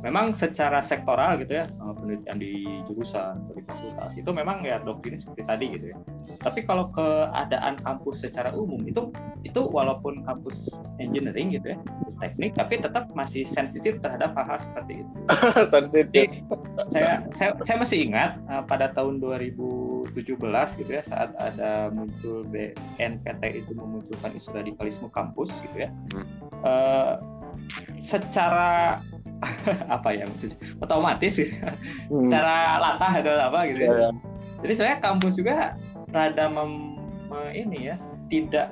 memang 0.06 0.38
secara 0.38 0.86
sektoral 0.86 1.42
gitu 1.42 1.58
ya, 1.58 1.66
eh, 1.66 1.92
penelitian 1.98 2.38
di 2.38 2.52
jurusan 2.86 3.42
atau 3.42 3.54
di 3.58 3.62
fakultas 3.66 4.10
itu 4.14 4.30
memang 4.30 4.62
ya 4.62 4.78
doktrin 4.86 5.18
seperti 5.18 5.42
tadi 5.50 5.66
gitu 5.74 5.86
ya. 5.90 5.98
Tapi 6.46 6.62
kalau 6.62 6.94
keadaan 6.94 7.82
kampus 7.82 8.22
secara 8.22 8.54
umum 8.54 8.78
itu 8.86 9.10
itu 9.42 9.58
walaupun 9.58 10.22
kampus 10.22 10.70
engineering 11.02 11.50
gitu 11.58 11.74
ya, 11.74 11.78
teknik 12.22 12.54
tapi 12.54 12.78
tetap 12.78 13.10
masih 13.18 13.42
sensitif 13.42 13.98
terhadap 13.98 14.30
hal-hal 14.38 14.62
seperti 14.62 15.02
itu. 15.02 15.16
sensitif. 15.74 16.26
Saya, 16.94 17.26
saya 17.34 17.50
saya 17.66 17.76
masih 17.82 17.98
ingat 18.06 18.38
uh, 18.46 18.62
pada 18.62 18.94
tahun 18.94 19.18
2017 20.10 20.80
gitu 20.82 20.90
ya 20.90 21.02
saat 21.06 21.30
ada 21.38 21.88
muncul 21.94 22.42
BNPT 22.50 23.42
itu 23.64 23.72
memunculkan 23.74 24.34
isu 24.34 24.50
radikalisme 24.52 25.08
kampus 25.14 25.50
gitu 25.62 25.86
ya. 25.86 25.90
Hmm. 26.12 26.26
Uh, 26.62 27.14
secara 28.02 29.00
apa 29.96 30.08
ya 30.14 30.26
maksudnya 30.26 30.58
otomatis 30.82 31.38
gitu. 31.38 31.54
Hmm. 32.10 32.28
secara 32.28 32.78
latah 32.78 33.12
atau 33.22 33.34
apa 33.38 33.60
gitu 33.70 33.80
ya. 33.86 33.90
Yeah. 33.90 33.98
Ya. 33.98 34.10
Jadi 34.62 34.74
saya 34.78 34.94
kampus 35.02 35.34
juga 35.34 35.74
rada 36.14 36.46
mem, 36.46 36.94
ini 37.50 37.90
ya 37.90 37.96
tidak 38.30 38.70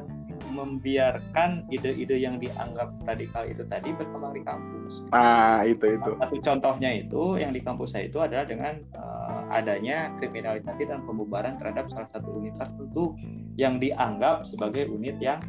membiarkan 0.50 1.70
ide-ide 1.70 2.18
yang 2.18 2.36
dianggap 2.42 2.92
radikal 3.06 3.46
itu 3.46 3.62
tadi 3.66 3.94
berkembang 3.94 4.34
di 4.34 4.42
kampus. 4.42 5.06
Ah, 5.14 5.62
itu 5.62 5.96
itu. 5.96 6.12
Satu 6.18 6.36
contohnya 6.42 6.90
itu 6.90 7.38
yang 7.38 7.54
di 7.54 7.62
kampus 7.62 7.94
saya 7.94 8.10
itu 8.10 8.18
adalah 8.18 8.44
dengan 8.44 8.82
uh, 8.98 9.46
adanya 9.54 10.10
kriminalisasi 10.18 10.84
dan 10.90 11.06
pembubaran 11.06 11.56
terhadap 11.56 11.88
salah 11.94 12.10
satu 12.10 12.28
unit 12.36 12.54
tertentu 12.58 13.14
yang 13.54 13.78
dianggap 13.78 14.42
sebagai 14.44 14.90
unit 14.90 15.16
yang 15.22 15.40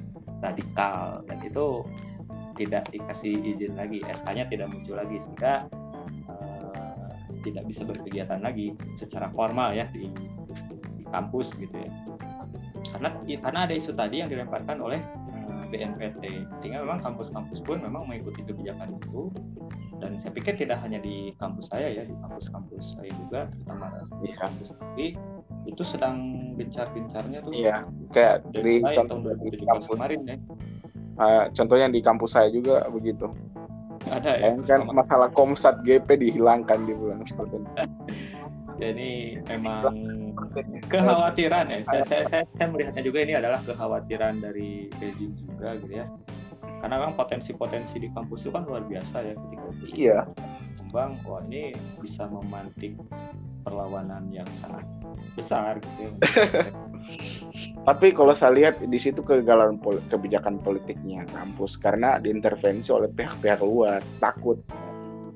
radikal 0.41 1.21
dan 1.25 1.37
itu 1.41 1.85
tidak 2.57 2.85
dikasih 2.93 3.41
izin 3.41 3.73
lagi, 3.73 4.05
SK-nya 4.05 4.45
tidak 4.49 4.69
muncul 4.69 4.93
lagi 4.93 5.17
sehingga 5.17 5.65
uh, 6.29 7.11
tidak 7.41 7.65
bisa 7.65 7.81
berkegiatan 7.85 8.41
lagi 8.41 8.77
secara 8.93 9.33
formal 9.33 9.73
ya 9.73 9.89
di, 9.89 10.09
di 10.97 11.03
kampus 11.09 11.57
gitu 11.57 11.73
ya 11.73 11.89
karena 12.89 13.09
karena 13.41 13.59
ada 13.69 13.73
isu 13.77 13.91
tadi 13.93 14.25
yang 14.25 14.29
dilemparkan 14.31 14.81
oleh 14.81 14.99
eh, 15.31 15.63
BNPT 15.69 16.23
sehingga 16.59 16.81
memang 16.81 16.99
kampus-kampus 17.05 17.61
pun 17.61 17.79
memang 17.79 18.09
mengikuti 18.09 18.41
kebijakan 18.41 18.97
itu. 18.97 19.29
Dan 20.01 20.17
saya 20.17 20.33
pikir 20.33 20.57
tidak 20.57 20.81
hanya 20.81 20.97
di 20.97 21.29
kampus 21.37 21.69
saya 21.69 21.93
ya 21.93 22.01
di 22.01 22.15
kampus-kampus 22.17 22.97
saya 22.97 23.11
juga 23.13 23.45
terutama 23.53 23.85
di 24.25 24.33
iya. 24.33 24.37
kampus 24.41 24.67
tapi 24.73 25.05
itu 25.69 25.83
sedang 25.85 26.17
gencar-gencarnya 26.57 27.45
tuh. 27.45 27.53
Iya 27.53 27.85
kayak 28.09 28.49
dari 28.49 28.81
contoh 28.81 29.21
di 29.21 29.61
kampus 29.61 29.85
kemarin 29.93 30.19
ya. 30.25 30.37
Uh, 31.21 31.45
contohnya 31.53 31.87
di 31.93 32.01
kampus 32.01 32.33
saya 32.33 32.49
juga 32.49 32.81
begitu. 32.89 33.29
Ada 34.09 34.41
ya 34.41 34.57
kan 34.65 34.89
masalah 34.89 35.29
komsat 35.29 35.85
GP 35.85 36.17
dihilangkan 36.17 36.89
di 36.89 36.97
bulan 36.97 37.21
seperti 37.21 37.61
ini 37.61 37.69
jadi 38.81 39.11
memang 39.45 39.93
kekhawatiran 40.91 41.65
ya 41.71 41.79
saya, 41.87 42.03
saya, 42.03 42.23
saya, 42.27 42.43
saya 42.57 42.67
melihatnya 42.69 43.03
juga 43.05 43.19
ini 43.23 43.33
adalah 43.37 43.59
kekhawatiran 43.63 44.43
dari 44.43 44.91
rezim 44.99 45.31
juga 45.39 45.79
gitu 45.79 45.93
ya 46.03 46.05
karena 46.81 46.97
memang 46.97 47.13
potensi-potensi 47.13 48.01
di 48.01 48.09
kampus 48.09 48.49
itu 48.49 48.51
kan 48.51 48.65
luar 48.65 48.83
biasa 48.85 49.15
ya 49.21 49.33
ketika 49.37 49.65
itu 49.69 49.85
iya 49.95 50.19
kembang 50.77 51.21
wah 51.27 51.41
ini 51.45 51.77
bisa 52.01 52.25
memantik 52.25 52.97
perlawanan 53.61 54.27
yang 54.33 54.47
sangat 54.57 54.83
besar 55.37 55.77
gitu 55.79 56.09
ya. 56.09 56.11
Tapi 57.87 58.13
kalau 58.13 58.33
saya 58.37 58.53
lihat 58.53 58.81
di 58.81 58.99
situ 59.01 59.25
kegagalan 59.25 59.77
pol 59.81 60.01
kebijakan 60.09 60.61
politiknya 60.61 61.25
kampus 61.29 61.77
karena 61.77 62.17
diintervensi 62.21 62.93
oleh 62.93 63.09
pihak-pihak 63.09 63.61
luar 63.61 64.01
takut. 64.21 64.61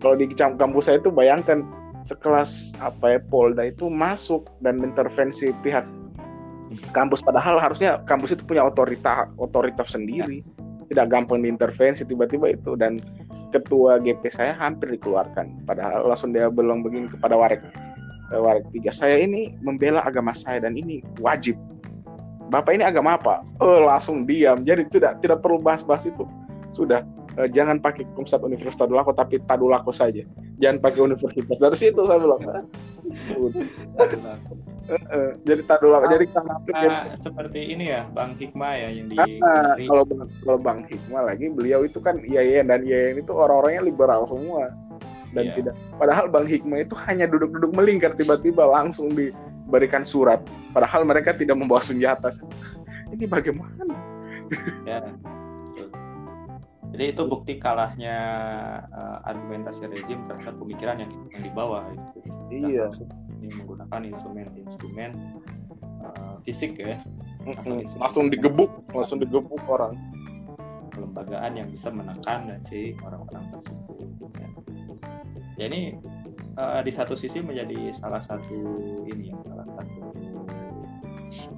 Kalau 0.02 0.16
di 0.18 0.30
kampus 0.34 0.84
saya 0.86 1.02
itu 1.02 1.10
bayangkan 1.10 1.66
sekelas 2.06 2.78
apa 2.80 3.18
ya 3.18 3.20
Polda 3.20 3.66
itu 3.66 3.90
masuk 3.90 4.46
dan 4.62 4.80
intervensi 4.86 5.50
pihak 5.66 5.84
kampus. 6.94 7.26
Padahal 7.26 7.58
harusnya 7.58 8.00
kampus 8.06 8.38
itu 8.38 8.46
punya 8.46 8.62
otoritas 8.62 9.28
otoritas 9.42 9.98
sendiri. 9.98 10.46
Tidak 10.86 11.10
gampang 11.10 11.42
diintervensi 11.42 12.06
tiba-tiba 12.06 12.54
itu. 12.54 12.78
Dan 12.78 13.02
ketua 13.50 13.98
GP 13.98 14.30
saya 14.30 14.54
hampir 14.54 14.94
dikeluarkan. 14.94 15.66
Padahal 15.66 16.06
langsung 16.06 16.30
dia 16.30 16.46
bilang 16.54 16.86
begini 16.86 17.10
kepada 17.10 17.34
Warek 17.34 17.66
eh, 18.30 18.40
Warek 18.40 18.70
tiga. 18.70 18.94
Saya 18.94 19.18
ini 19.26 19.58
membela 19.66 20.06
agama 20.06 20.32
saya 20.38 20.62
dan 20.62 20.78
ini 20.78 21.02
wajib. 21.18 21.58
Bapak 22.54 22.78
ini 22.78 22.86
agama 22.86 23.18
apa? 23.18 23.42
Oh 23.58 23.82
langsung 23.82 24.30
diam. 24.30 24.62
Jadi 24.62 24.86
tidak 24.94 25.26
tidak 25.26 25.42
perlu 25.42 25.58
bahas-bahas 25.58 26.06
itu. 26.06 26.30
Sudah 26.78 27.02
uh, 27.42 27.50
jangan 27.50 27.82
pakai 27.82 28.06
Komsat 28.14 28.46
Universitas 28.46 28.86
Tadulako 28.86 29.18
tapi 29.18 29.42
Tadulako 29.42 29.90
saja 29.90 30.22
jangan 30.60 30.78
pakai 30.82 31.02
universitas. 31.04 31.58
Dari 31.60 31.78
situ 31.78 32.02
saya 32.08 32.20
bilang 32.22 32.42
jadi 35.42 35.62
Tadulako 35.66 36.06
jadi 36.14 36.26
karena 36.30 36.56
nah, 36.70 37.18
seperti 37.18 37.74
ini 37.74 37.90
ya 37.90 38.06
Bang 38.14 38.38
Hikmah 38.38 38.74
ya 38.78 38.90
yang 38.94 39.08
di 39.10 39.18
nah, 39.18 39.74
kalau 39.82 40.06
kalau 40.46 40.60
Bang 40.62 40.86
Hikmah 40.86 41.26
lagi 41.26 41.50
beliau 41.50 41.82
itu 41.82 41.98
kan 41.98 42.22
IAIN 42.22 42.70
dan 42.70 42.86
IAIN 42.86 43.18
itu 43.18 43.34
orang-orangnya 43.34 43.82
liberal 43.82 44.30
semua. 44.30 44.70
Dan 45.36 45.52
yeah. 45.52 45.56
tidak 45.58 45.74
padahal 45.98 46.30
Bang 46.30 46.46
Hikmah 46.46 46.86
itu 46.86 46.96
hanya 47.10 47.26
duduk-duduk 47.26 47.74
melingkar 47.74 48.14
tiba-tiba 48.14 48.64
langsung 48.70 49.12
diberikan 49.18 50.06
surat. 50.06 50.40
Padahal 50.72 51.02
mereka 51.02 51.34
tidak 51.34 51.58
membawa 51.58 51.82
senjata. 51.82 52.30
Ini 53.14 53.26
bagaimana? 53.26 53.90
Ya 54.86 55.02
jadi 56.96 57.12
itu 57.12 57.28
bukti 57.28 57.60
kalahnya 57.60 58.16
uh, 58.88 59.20
argumentasi 59.28 59.92
rezim 59.92 60.24
terhadap 60.32 60.56
pemikiran 60.64 61.04
yang, 61.04 61.12
yang 61.12 61.42
dibawa 61.44 61.84
gitu. 61.92 62.08
iya. 62.56 62.88
ini 63.44 63.52
menggunakan 63.52 64.16
instrumen-instrumen 64.16 65.12
uh, 66.00 66.40
fisik 66.48 66.80
ya. 66.80 67.04
Mm 67.44 67.84
langsung 68.00 68.32
digebuk 68.32 68.72
langsung 68.96 69.20
digebuk 69.20 69.60
orang. 69.68 70.00
Kelembagaan 70.96 71.60
yang 71.60 71.68
bisa 71.68 71.92
menekan 71.92 72.48
dan 72.48 72.64
si 72.64 72.96
orang-orang 73.04 73.44
tersebut 73.52 73.96
ya. 74.40 74.48
ya 75.60 75.66
ini 75.68 76.00
uh, 76.56 76.80
di 76.80 76.96
satu 76.96 77.20
sisi 77.20 77.44
menjadi 77.44 77.92
salah 77.92 78.24
satu 78.24 78.56
ini 79.04 79.36
ya 79.36 79.38
salah 79.52 79.68
satu 79.68 80.00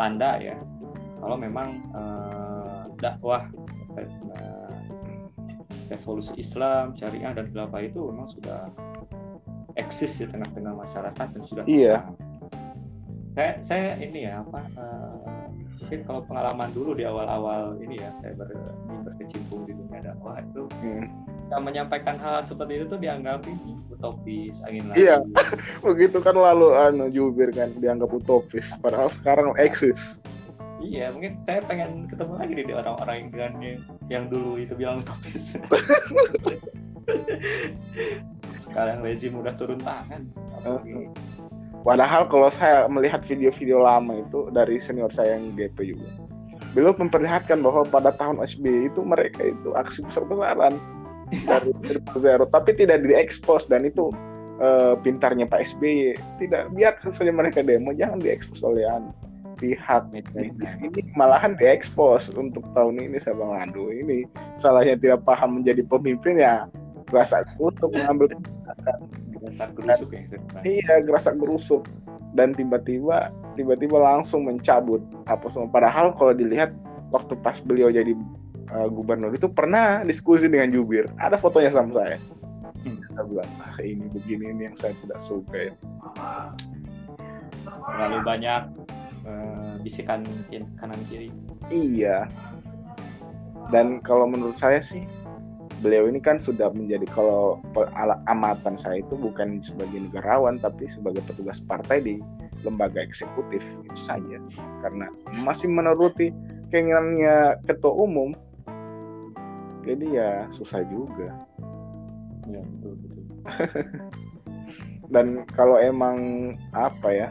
tanda 0.01 0.41
ya. 0.41 0.57
Kalau 1.21 1.37
memang 1.37 1.85
uh, 1.93 2.89
dakwah 2.97 3.45
revolusi 5.87 6.33
Islam, 6.39 6.95
syariah 6.95 7.33
dan 7.35 7.51
khilafah 7.51 7.81
itu 7.83 7.99
memang 8.11 8.27
sudah 8.31 8.71
eksis 9.77 10.19
di 10.19 10.25
tengah-tengah 10.27 10.73
masyarakat 10.73 11.27
dan 11.37 11.43
sudah 11.45 11.63
iya. 11.69 12.03
Saya 13.37 13.53
saya 13.61 13.89
ini 14.01 14.25
ya 14.25 14.41
apa 14.41 14.65
uh, 14.81 15.21
mungkin 15.77 15.99
kalau 16.09 16.21
pengalaman 16.25 16.73
dulu 16.73 16.97
di 16.97 17.05
awal-awal 17.05 17.77
ini 17.77 18.01
ya 18.01 18.09
saya 18.19 18.33
ber, 18.33 18.49
berkecimpung 19.05 19.69
di 19.69 19.77
dunia 19.77 20.01
dakwah 20.01 20.41
itu 20.41 20.65
hmm. 20.81 21.05
yang 21.53 21.61
menyampaikan 21.61 22.17
hal 22.17 22.41
seperti 22.41 22.81
itu 22.81 22.85
tuh 22.89 22.99
dianggap 22.99 23.45
ini 23.45 23.77
utopis 23.93 24.57
angin 24.65 24.89
lalu. 24.89 24.97
Iya, 24.97 25.17
begitu 25.87 26.17
kan 26.17 26.33
lalu 26.33 26.73
anu 26.73 27.13
jubir 27.13 27.53
kan 27.53 27.77
dianggap 27.77 28.09
utopis 28.09 28.73
padahal 28.81 29.13
sekarang 29.13 29.53
eksis 29.61 30.25
iya 30.81 31.09
mungkin 31.13 31.41
saya 31.45 31.61
pengen 31.65 32.05
ketemu 32.09 32.33
lagi 32.37 32.53
di 32.53 32.73
orang-orang 32.73 33.15
yang, 33.17 33.29
yang 33.33 33.55
yang 34.07 34.23
dulu 34.29 34.61
itu 34.61 34.73
bilang 34.77 35.01
utopis 35.01 35.57
sekarang 38.67 38.99
rezim 38.99 39.33
udah 39.39 39.55
turun 39.55 39.79
tangan. 39.79 40.27
Padahal 41.87 42.27
kalau 42.27 42.51
saya 42.51 42.83
melihat 42.91 43.23
video-video 43.23 43.79
lama 43.79 44.19
itu 44.19 44.51
dari 44.51 44.75
senior 44.75 45.07
saya 45.07 45.39
yang 45.39 45.55
GP 45.55 45.95
juga 45.95 46.09
beliau 46.77 46.93
memperlihatkan 46.93 47.57
bahwa 47.65 47.81
pada 47.89 48.13
tahun 48.13 48.37
SBY 48.43 48.93
itu 48.93 49.01
mereka 49.01 49.49
itu 49.49 49.73
aksi 49.73 50.05
besar-besaran 50.05 50.77
dari 51.49 51.73
zero 52.21 52.45
tapi 52.53 52.77
tidak 52.77 53.01
diekspos 53.01 53.65
dan 53.65 53.87
itu 53.87 54.13
uh, 54.61 54.93
pintarnya 55.01 55.49
Pak 55.49 55.63
SBY 55.63 56.21
tidak 56.37 56.69
biar 56.77 56.93
saja 57.09 57.33
mereka 57.33 57.65
demo 57.65 57.97
jangan 57.97 58.21
diekspos 58.21 58.61
oleh 58.61 58.85
anu 58.85 59.09
pihak. 59.57 60.03
Ini 60.13 61.01
malahan 61.17 61.57
diekspos 61.57 62.31
untuk 62.37 62.63
tahun 62.77 63.01
ini 63.01 63.17
saya 63.17 63.35
bang 63.35 63.69
Ando 63.69 63.89
ini 63.89 64.29
salahnya 64.55 64.95
tidak 64.95 65.25
paham 65.25 65.61
menjadi 65.61 65.81
pemimpin 65.83 66.37
ya 66.37 66.69
gerasa 67.09 67.43
untuk 67.57 67.91
mengambil 67.91 68.37
kebijakan. 68.37 68.97
Gerusuk 69.73 70.09
ya 70.13 70.21
iya 70.63 70.93
gerasa 71.01 71.33
gerusuk. 71.33 71.83
Dan 72.35 72.53
tiba-tiba 72.53 73.33
tiba-tiba 73.57 73.97
langsung 73.97 74.45
mencabut 74.45 75.01
apa 75.25 75.49
semua 75.49 75.71
padahal 75.73 76.13
kalau 76.13 76.37
dilihat 76.37 76.69
waktu 77.09 77.33
pas 77.41 77.57
beliau 77.63 77.89
jadi 77.89 78.13
uh, 78.75 78.87
gubernur 78.91 79.33
itu 79.33 79.49
pernah 79.49 80.05
diskusi 80.05 80.45
dengan 80.45 80.69
jubir. 80.69 81.09
Ada 81.17 81.39
fotonya 81.39 81.73
sama 81.73 81.97
saya. 81.97 82.19
Hmm. 82.85 83.01
saya 83.09 83.25
bilang 83.25 83.49
ah 83.65 83.73
ini 83.81 84.05
begini 84.13 84.53
ini 84.53 84.61
yang 84.69 84.77
saya 84.77 84.93
tidak 85.01 85.19
suka. 85.19 85.71
Ya. 85.71 85.73
terlalu 87.87 88.19
banyak 88.27 88.61
uh, 89.27 89.75
bisikan 89.83 90.23
kanan 90.79 91.01
kiri. 91.11 91.29
Iya. 91.69 92.31
Dan 93.67 93.99
kalau 93.99 94.25
menurut 94.25 94.55
saya 94.55 94.79
sih 94.79 95.03
beliau 95.83 96.09
ini 96.09 96.17
kan 96.17 96.41
sudah 96.41 96.73
menjadi 96.73 97.05
kalau 97.13 97.61
amatan 98.25 98.73
saya 98.73 99.05
itu 99.05 99.13
bukan 99.13 99.61
sebagai 99.61 100.09
negarawan 100.09 100.57
tapi 100.57 100.89
sebagai 100.89 101.21
petugas 101.29 101.61
partai 101.61 102.01
di 102.01 102.15
lembaga 102.65 102.97
eksekutif 102.97 103.61
itu 103.85 104.01
saja 104.01 104.41
karena 104.81 105.05
masih 105.45 105.69
menuruti 105.69 106.33
keinginannya 106.73 107.61
ketua 107.69 107.93
umum 107.93 108.33
jadi 109.85 110.05
ya 110.09 110.31
susah 110.49 110.81
juga 110.89 111.45
ya 112.49 112.61
betul 112.65 112.93
betul 112.97 113.23
dan 115.13 115.45
kalau 115.53 115.77
emang 115.77 116.17
apa 116.73 117.09
ya 117.13 117.27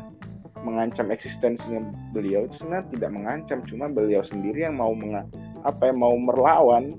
mengancam 0.64 1.12
eksistensinya 1.12 1.84
beliau 2.16 2.48
itu 2.48 2.64
sebenarnya 2.64 2.86
tidak 2.96 3.10
mengancam 3.12 3.58
cuma 3.68 3.86
beliau 3.92 4.24
sendiri 4.24 4.64
yang 4.64 4.80
mau 4.80 4.96
menga, 4.96 5.28
apa 5.66 5.92
yang 5.92 5.98
mau 6.00 6.16
melawan 6.16 6.96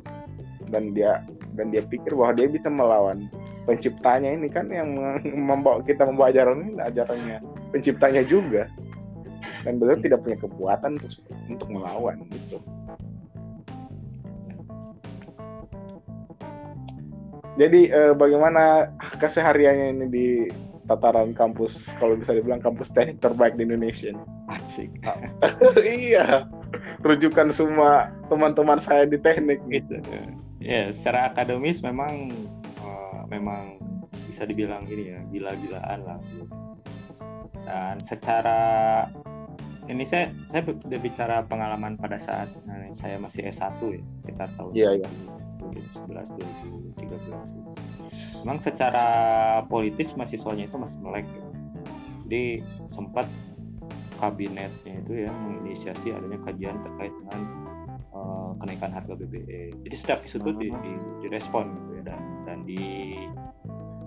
dan 0.69 0.91
dia 0.93 1.23
dan 1.57 1.73
dia 1.73 1.81
pikir 1.81 2.13
bahwa 2.13 2.37
dia 2.37 2.47
bisa 2.51 2.69
melawan 2.69 3.25
penciptanya 3.65 4.31
ini 4.31 4.47
kan 4.47 4.69
yang 4.69 4.93
membawa 5.49 5.81
kita 5.83 6.05
membawa 6.07 6.29
ajaran 6.31 6.69
ini 6.69 6.79
ajarannya 6.79 7.37
penciptanya 7.71 8.23
juga. 8.23 8.71
Dan 9.65 9.83
beliau 9.83 9.99
tidak 9.99 10.23
punya 10.23 10.37
kekuatan 10.39 10.95
untuk 10.95 11.11
untuk 11.51 11.67
melawan 11.67 12.23
gitu. 12.31 12.57
Jadi 17.57 17.89
eh, 17.89 18.13
bagaimana 18.13 18.93
kesehariannya 19.17 19.87
ini 19.97 20.05
di 20.07 20.27
tataran 20.87 21.35
kampus 21.35 21.99
kalau 21.99 22.15
bisa 22.15 22.31
dibilang 22.31 22.63
kampus 22.63 22.95
teknik 22.95 23.19
terbaik 23.19 23.59
di 23.59 23.67
Indonesia 23.67 24.15
nih. 24.15 24.27
Asik. 24.47 24.89
iya. 26.07 26.47
Rujukan 27.03 27.51
semua 27.51 28.15
teman-teman 28.31 28.79
saya 28.79 29.03
di 29.03 29.19
teknik 29.19 29.59
gitu. 29.67 29.99
Ya, 30.63 30.89
secara 30.95 31.29
akademis 31.31 31.83
memang 31.83 32.31
uh, 32.81 33.27
memang 33.27 33.77
bisa 34.31 34.47
dibilang 34.47 34.87
ini 34.87 35.13
ya, 35.13 35.19
gila-gilaan 35.29 35.99
lah. 36.07 36.19
Dan 37.67 37.99
secara 37.99 38.59
ini 39.91 40.03
saya 40.03 40.31
saya 40.51 40.63
udah 40.67 40.99
bicara 40.99 41.43
pengalaman 41.47 41.95
pada 41.95 42.19
saat 42.19 42.51
nah, 42.67 42.87
saya 42.91 43.19
masih 43.19 43.47
S1 43.47 43.79
ya, 43.79 44.03
sekitar 44.23 44.49
tahun 44.59 44.71
yeah, 44.75 44.93
yeah. 44.99 45.11
2011 45.63 46.35
2013 46.99 47.86
memang 48.47 48.63
secara 48.63 49.07
politis 49.67 50.15
mahasiswanya 50.15 50.71
itu 50.71 50.79
masih 50.79 51.03
melek 51.03 51.27
gitu. 51.27 51.49
jadi 52.23 52.43
sempat 52.87 53.27
kabinetnya 54.23 55.03
itu 55.03 55.27
ya 55.27 55.29
menginisiasi 55.43 56.15
adanya 56.15 56.39
kajian 56.47 56.79
terkait 56.79 57.11
dengan 57.11 57.41
uh, 58.15 58.55
kenaikan 58.63 58.95
harga 58.95 59.19
BBM 59.19 59.83
jadi 59.83 59.95
setiap 59.99 60.23
isu 60.23 60.39
itu 60.47 60.51
di, 60.63 60.67
di, 60.71 60.91
direspon 61.27 61.75
gitu 61.75 61.91
ya 61.99 62.15
dan 62.15 62.21
dan 62.47 62.57
di 62.63 62.79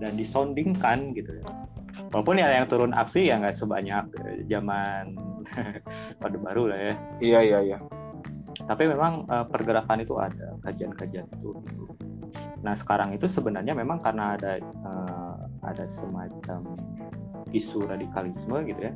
dan 0.00 0.16
disondingkan 0.16 1.12
gitu 1.12 1.36
ya. 1.36 1.46
Walaupun 2.10 2.40
ya 2.40 2.48
yang 2.48 2.66
turun 2.66 2.96
aksi 2.96 3.28
ya 3.28 3.36
nggak 3.36 3.52
sebanyak 3.52 4.08
eh, 4.24 4.42
zaman 4.48 5.14
pada 6.24 6.36
baru 6.40 6.72
lah 6.72 6.80
ya. 6.80 6.94
Iya 7.20 7.40
iya 7.44 7.58
iya. 7.60 7.78
Tapi 8.64 8.88
memang 8.88 9.28
uh, 9.28 9.44
pergerakan 9.44 10.00
itu 10.00 10.16
ada 10.16 10.56
kajian-kajian 10.64 11.28
itu 11.36 11.52
gitu. 11.68 11.84
Nah 12.64 12.74
sekarang 12.76 13.14
itu 13.16 13.26
sebenarnya 13.26 13.72
memang 13.76 14.00
karena 14.00 14.36
ada 14.36 14.60
uh, 14.84 15.36
ada 15.64 15.84
semacam 15.90 16.64
isu 17.52 17.86
radikalisme 17.86 18.56
gitu 18.66 18.90
ya. 18.90 18.94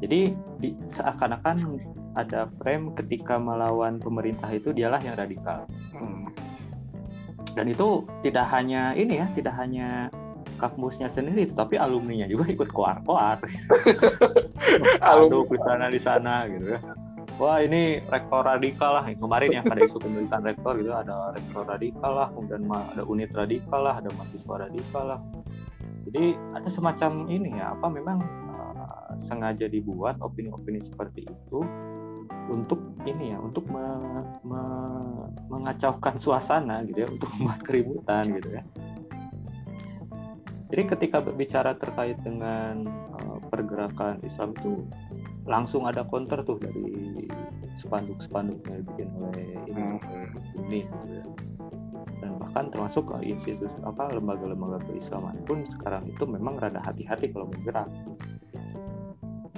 Jadi 0.00 0.32
di, 0.62 0.72
seakan-akan 0.88 1.76
ada 2.16 2.48
frame 2.58 2.96
ketika 2.96 3.36
melawan 3.36 4.00
pemerintah 4.00 4.48
itu 4.48 4.72
dialah 4.72 4.98
yang 5.04 5.14
radikal. 5.20 5.68
Dan 7.52 7.66
itu 7.68 8.08
tidak 8.24 8.48
hanya 8.54 8.96
ini 8.96 9.20
ya, 9.20 9.26
tidak 9.36 9.52
hanya 9.58 10.08
kampusnya 10.56 11.10
sendiri, 11.12 11.44
tapi 11.52 11.76
alumninya 11.76 12.24
juga 12.30 12.48
ikut 12.48 12.70
koar-koar. 12.72 13.44
Aduh, 15.12 15.44
di 15.44 15.58
sana 15.60 15.92
di 15.92 16.00
sana 16.00 16.48
gitu 16.48 16.78
ya 16.78 16.80
wah 17.40 17.58
ini 17.64 18.04
rektor 18.04 18.44
radikal 18.44 19.00
lah. 19.00 19.08
Kemarin 19.08 19.50
yang 19.50 19.64
ada 19.64 19.80
isu 19.80 19.96
pemerintahan 19.96 20.44
rektor 20.44 20.76
gitu. 20.76 20.92
Ada 20.92 21.32
rektor 21.32 21.64
radikal 21.64 22.12
lah 22.12 22.28
kemudian 22.28 22.68
ada 22.68 23.02
unit 23.08 23.32
radikal 23.32 23.80
lah 23.80 23.96
ada 23.96 24.12
mahasiswa 24.12 24.68
radikal 24.68 25.04
lah. 25.16 25.20
Jadi 26.04 26.36
ada 26.52 26.68
semacam 26.68 27.24
ini 27.32 27.56
ya 27.56 27.72
apa 27.72 27.88
memang 27.88 28.20
uh, 28.52 29.16
sengaja 29.24 29.64
dibuat 29.72 30.20
opini-opini 30.20 30.84
seperti 30.84 31.24
itu 31.24 31.64
untuk 32.50 32.82
ini 33.06 33.32
ya 33.32 33.38
untuk 33.38 33.62
me, 33.70 33.84
me, 34.42 34.62
mengacaukan 35.48 36.18
suasana 36.18 36.82
gitu 36.84 37.06
ya 37.06 37.08
untuk 37.08 37.30
membuat 37.38 37.60
keributan 37.64 38.24
gitu 38.36 38.48
ya. 38.52 38.62
Jadi 40.70 40.82
ketika 40.86 41.18
berbicara 41.18 41.74
terkait 41.74 42.18
dengan 42.22 42.86
uh, 43.18 43.38
pergerakan 43.50 44.22
Islam 44.22 44.54
itu 44.54 44.86
langsung 45.48 45.88
ada 45.88 46.04
counter 46.04 46.42
tuh 46.44 46.60
dari 46.60 47.28
spanduk-spanduk 47.78 48.60
yang 48.68 48.76
dibikin 48.84 49.08
oleh 49.16 49.48
ini, 49.70 49.82
hmm. 49.96 49.98
ini 50.68 50.80
gitu 50.84 51.06
ya. 51.08 51.24
dan 52.20 52.36
bahkan 52.36 52.68
termasuk 52.68 53.08
ke 53.08 53.16
institusi 53.24 53.72
apa 53.86 54.12
lembaga-lembaga 54.12 54.84
keislaman 54.90 55.40
pun 55.48 55.64
sekarang 55.64 56.04
itu 56.08 56.24
memang 56.28 56.60
rada 56.60 56.82
hati-hati 56.84 57.32
kalau 57.32 57.48
bergerak 57.48 57.88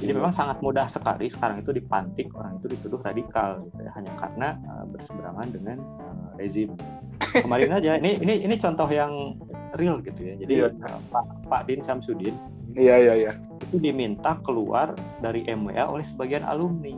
jadi 0.02 0.18
iya. 0.18 0.18
memang 0.18 0.34
sangat 0.34 0.58
mudah 0.58 0.90
sekali 0.90 1.30
sekarang 1.30 1.62
itu 1.62 1.70
dipantik 1.78 2.26
orang 2.34 2.58
itu 2.58 2.74
dituduh 2.74 2.98
radikal 3.06 3.62
gitu 3.70 3.86
ya 3.86 3.90
hanya 3.94 4.12
karena 4.18 4.48
uh, 4.66 4.84
berseberangan 4.90 5.48
dengan 5.54 5.78
uh, 5.78 6.34
rezim. 6.42 6.74
Kemarin 7.20 7.70
aja 7.70 7.94
ini 8.02 8.18
ini 8.18 8.42
ini 8.42 8.58
contoh 8.58 8.90
yang 8.90 9.38
real 9.78 10.00
gitu 10.04 10.20
ya. 10.20 10.34
Jadi 10.40 10.52
iya. 10.62 10.68
uh, 10.70 11.00
Pak 11.12 11.48
Pak 11.48 11.62
Din 11.68 11.80
Samsudin 11.80 12.36
Iya 12.76 12.94
iya 12.96 13.14
iya. 13.16 13.32
Itu 13.68 13.76
diminta 13.76 14.40
keluar 14.44 14.96
dari 15.20 15.44
MWA 15.44 15.88
oleh 15.88 16.04
sebagian 16.04 16.44
alumni. 16.44 16.96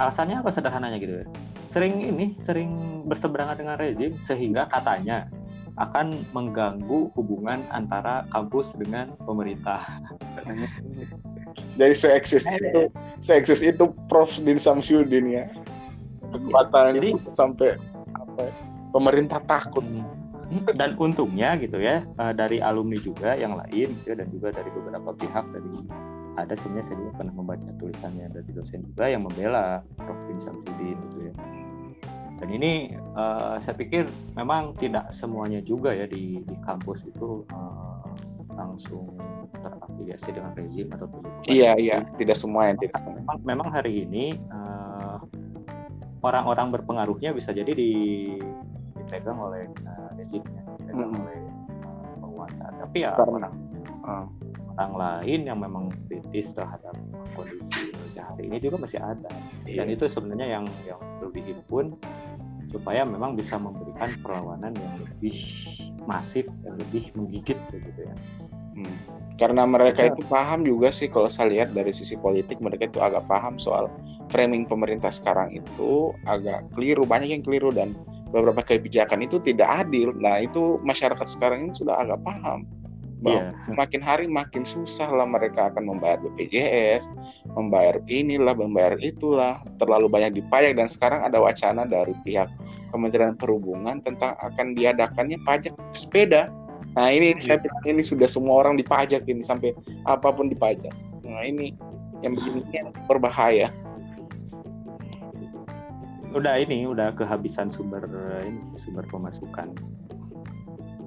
Alasannya 0.00 0.40
apa 0.40 0.48
sederhananya 0.48 0.96
gitu 0.96 1.20
ya? 1.24 1.26
Sering 1.68 2.00
ini, 2.00 2.36
sering 2.40 3.04
berseberangan 3.08 3.60
dengan 3.60 3.76
rezim 3.76 4.16
sehingga 4.24 4.68
katanya 4.68 5.28
akan 5.80 6.28
mengganggu 6.36 7.12
hubungan 7.16 7.64
antara 7.72 8.28
kampus 8.32 8.76
dengan 8.76 9.16
pemerintah. 9.24 9.80
Jadi 11.80 11.94
seeksis 11.96 12.44
itu, 12.48 12.88
seeksis 13.20 13.60
itu 13.64 13.92
Prof. 14.08 14.32
Din 14.40 14.60
Samsudin 14.60 15.28
ya. 15.28 15.44
Kekuatan 16.32 16.96
Jadi, 16.96 17.10
sampai 17.36 17.76
apa 18.16 18.40
ya, 18.48 18.52
pemerintah 18.92 19.40
takut. 19.44 19.84
Hmm, 19.84 20.21
dan 20.78 20.94
untungnya 21.00 21.56
gitu 21.56 21.80
ya 21.80 22.04
eh, 22.04 22.32
dari 22.36 22.58
alumni 22.60 22.98
juga 23.00 23.34
yang 23.36 23.56
lain 23.56 23.96
gitu 24.02 24.06
ya, 24.12 24.16
dan 24.20 24.28
juga 24.30 24.48
dari 24.52 24.70
beberapa 24.72 25.10
pihak 25.16 25.44
dari 25.52 25.74
ada 26.40 26.54
sebenarnya 26.56 26.86
saya 26.88 26.96
juga 27.04 27.12
pernah 27.20 27.34
membaca 27.36 27.68
tulisannya 27.76 28.26
dari 28.32 28.50
dosen 28.56 28.80
juga 28.88 29.04
yang 29.04 29.28
membela 29.28 29.84
Prof. 30.00 30.16
Din 30.28 30.40
Samsudin 30.40 30.96
gitu 31.10 31.18
ya 31.28 31.34
dan 32.42 32.48
ini 32.50 32.98
uh, 33.14 33.62
saya 33.62 33.78
pikir 33.78 34.10
memang 34.34 34.74
tidak 34.74 35.14
semuanya 35.14 35.62
juga 35.62 35.94
ya 35.94 36.10
di, 36.10 36.42
di 36.42 36.56
kampus 36.66 37.06
itu 37.06 37.46
uh, 37.54 38.02
langsung 38.58 39.14
terafiliasi 39.62 40.34
dengan 40.34 40.50
rezim 40.58 40.90
atau 40.90 41.06
iya 41.46 41.78
iya 41.78 42.02
tidak 42.18 42.34
semua 42.34 42.66
yang 42.66 42.82
tidak 42.82 42.98
semua. 42.98 43.14
Memang, 43.22 43.38
memang 43.46 43.68
hari 43.70 44.02
ini 44.02 44.34
orang 44.50 45.30
orang-orang 46.22 46.82
berpengaruhnya 46.82 47.30
bisa 47.30 47.54
jadi 47.54 47.70
di, 47.74 47.92
dipegang 48.98 49.38
oleh 49.38 49.70
uh, 49.86 50.01
dipegang 50.30 51.12
hmm. 51.12 51.22
oleh 51.24 51.40
uh, 51.86 52.14
penguasa 52.22 52.64
tapi 52.78 52.98
ya 53.02 53.12
Karena, 53.18 53.48
orang 53.50 53.54
uh. 54.06 54.26
orang 54.78 54.92
lain 54.96 55.40
yang 55.44 55.58
memang 55.60 55.84
kritis 56.08 56.54
terhadap 56.56 56.96
kondisi 57.36 57.92
hari 58.16 58.48
ini 58.48 58.56
juga 58.62 58.80
masih 58.80 59.00
ada 59.02 59.28
iya. 59.68 59.82
dan 59.82 59.92
itu 59.92 60.08
sebenarnya 60.08 60.60
yang 60.60 60.64
yang 60.88 61.00
perlu 61.20 61.28
dihimpun 61.34 61.86
supaya 62.72 63.04
memang 63.04 63.36
bisa 63.36 63.60
memberikan 63.60 64.16
perlawanan 64.24 64.72
yang 64.72 64.94
lebih 65.04 65.36
masif 66.08 66.48
dan 66.64 66.80
lebih 66.80 67.12
menggigit 67.12 67.60
begitu 67.68 68.08
ya. 68.08 68.16
Hmm. 68.72 68.96
Karena 69.36 69.68
mereka 69.68 70.08
ya. 70.08 70.16
itu 70.16 70.24
paham 70.24 70.64
juga 70.64 70.88
sih 70.88 71.12
kalau 71.12 71.28
saya 71.28 71.52
lihat 71.52 71.76
dari 71.76 71.92
sisi 71.92 72.16
politik 72.16 72.56
mereka 72.64 72.88
itu 72.88 73.04
agak 73.04 73.28
paham 73.28 73.60
soal 73.60 73.92
framing 74.32 74.64
pemerintah 74.64 75.12
sekarang 75.12 75.52
itu 75.52 76.16
agak 76.24 76.64
keliru 76.72 77.04
banyak 77.04 77.36
yang 77.36 77.44
keliru 77.44 77.68
dan 77.68 77.92
beberapa 78.32 78.64
kebijakan 78.64 79.22
itu 79.22 79.38
tidak 79.38 79.86
adil. 79.86 80.16
Nah 80.16 80.40
itu 80.42 80.80
masyarakat 80.82 81.28
sekarang 81.28 81.68
ini 81.68 81.72
sudah 81.76 82.00
agak 82.00 82.18
paham 82.24 82.64
bahwa 83.22 83.54
yeah. 83.54 83.74
makin 83.80 84.02
hari 84.02 84.26
makin 84.26 84.66
susah 84.66 85.06
lah 85.08 85.24
mereka 85.24 85.70
akan 85.70 85.86
membayar 85.94 86.18
BPJS, 86.18 87.06
membayar 87.54 88.02
inilah, 88.10 88.58
membayar 88.58 88.98
itulah, 88.98 89.62
terlalu 89.78 90.10
banyak 90.10 90.42
dipajak 90.42 90.74
dan 90.74 90.90
sekarang 90.90 91.22
ada 91.22 91.38
wacana 91.38 91.86
dari 91.86 92.12
pihak 92.26 92.50
Kementerian 92.90 93.38
Perhubungan 93.38 94.02
tentang 94.02 94.34
akan 94.42 94.74
diadakannya 94.74 95.38
pajak 95.46 95.72
sepeda. 95.94 96.50
Nah 96.98 97.08
ini 97.08 97.32
yeah. 97.32 97.40
saya 97.40 97.56
bilang 97.62 97.84
ini 97.86 98.02
sudah 98.02 98.26
semua 98.26 98.66
orang 98.66 98.76
dipajak 98.76 99.24
ini 99.24 99.40
sampai 99.40 99.72
apa 100.04 100.28
pun 100.34 100.50
dipajak. 100.50 100.92
Nah 101.22 101.46
ini 101.46 101.72
yang 102.20 102.36
begini 102.36 102.66
ini 102.74 102.90
berbahaya. 103.06 103.70
Udah 106.32 106.56
ini 106.56 106.88
udah 106.88 107.12
kehabisan 107.12 107.68
sumber 107.68 108.08
ini 108.40 108.60
sumber 108.80 109.04
pemasukan. 109.12 109.76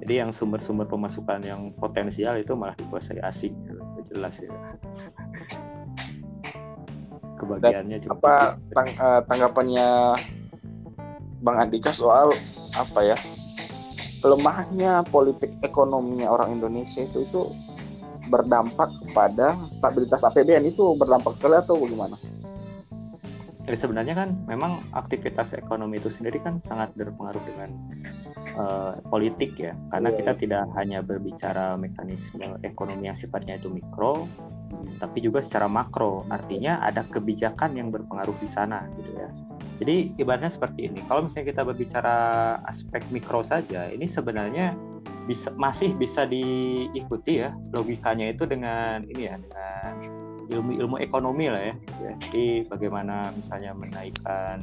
Jadi 0.06 0.22
yang 0.22 0.30
sumber-sumber 0.30 0.86
pemasukan 0.86 1.42
yang 1.42 1.74
potensial 1.74 2.38
itu 2.38 2.54
malah 2.54 2.78
dikuasai 2.78 3.18
asing 3.26 3.58
jelas 4.06 4.38
ya. 4.38 4.54
Kebagiannya 7.42 7.98
cukup 8.06 8.22
apa 8.22 8.54
tang 8.70 8.88
uh, 9.02 9.20
tanggapannya 9.26 10.14
Bang 11.42 11.58
Andika 11.58 11.90
soal 11.90 12.30
apa 12.78 13.00
ya? 13.02 13.18
Lemahnya 14.22 15.02
politik 15.10 15.50
ekonominya 15.66 16.30
orang 16.30 16.54
Indonesia 16.54 17.02
itu 17.02 17.26
itu 17.26 17.42
berdampak 18.30 18.90
pada 19.10 19.58
stabilitas 19.66 20.22
APBN 20.22 20.70
itu 20.70 20.94
berdampak 20.94 21.34
sekali 21.34 21.58
atau 21.58 21.78
bagaimana? 21.82 22.14
Jadi 23.66 23.76
sebenarnya 23.76 24.14
kan 24.14 24.28
memang 24.46 24.86
aktivitas 24.94 25.50
ekonomi 25.58 25.98
itu 25.98 26.06
sendiri 26.06 26.38
kan 26.38 26.62
sangat 26.62 26.94
berpengaruh 26.94 27.42
dengan 27.42 27.70
uh, 28.54 28.94
politik 29.10 29.58
ya 29.60 29.76
karena 29.92 30.10
yeah. 30.10 30.18
kita 30.22 30.32
iya. 30.32 30.40
tidak 30.40 30.64
hanya 30.78 30.98
berbicara 31.02 31.74
mekanisme 31.74 32.56
ekonomi 32.64 33.10
yang 33.10 33.18
sifatnya 33.18 33.60
itu 33.60 33.68
mikro 33.70 34.26
tapi 34.98 35.22
juga 35.22 35.38
secara 35.44 35.70
makro 35.70 36.26
artinya 36.32 36.82
ada 36.82 37.06
kebijakan 37.06 37.78
yang 37.78 37.88
berpengaruh 37.94 38.34
di 38.42 38.48
sana 38.50 38.86
gitu 38.98 39.10
ya 39.14 39.28
jadi 39.78 40.10
ibaratnya 40.18 40.50
seperti 40.50 40.90
ini 40.90 41.00
kalau 41.06 41.28
misalnya 41.28 41.52
kita 41.54 41.62
berbicara 41.62 42.16
aspek 42.66 43.02
mikro 43.12 43.44
saja 43.46 43.92
ini 43.92 44.08
sebenarnya 44.08 44.74
bisa 45.26 45.50
masih 45.58 45.94
bisa 45.98 46.22
diikuti 46.26 47.42
ya 47.42 47.50
logikanya 47.74 48.30
itu 48.30 48.46
dengan 48.46 49.02
ini 49.06 49.22
ya 49.26 49.34
dengan 49.38 49.92
ilmu-ilmu 50.46 50.96
ekonomi 51.02 51.50
lah 51.50 51.62
ya. 51.72 51.74
Jadi 52.06 52.66
bagaimana 52.70 53.34
misalnya 53.34 53.72
menaikkan 53.74 54.62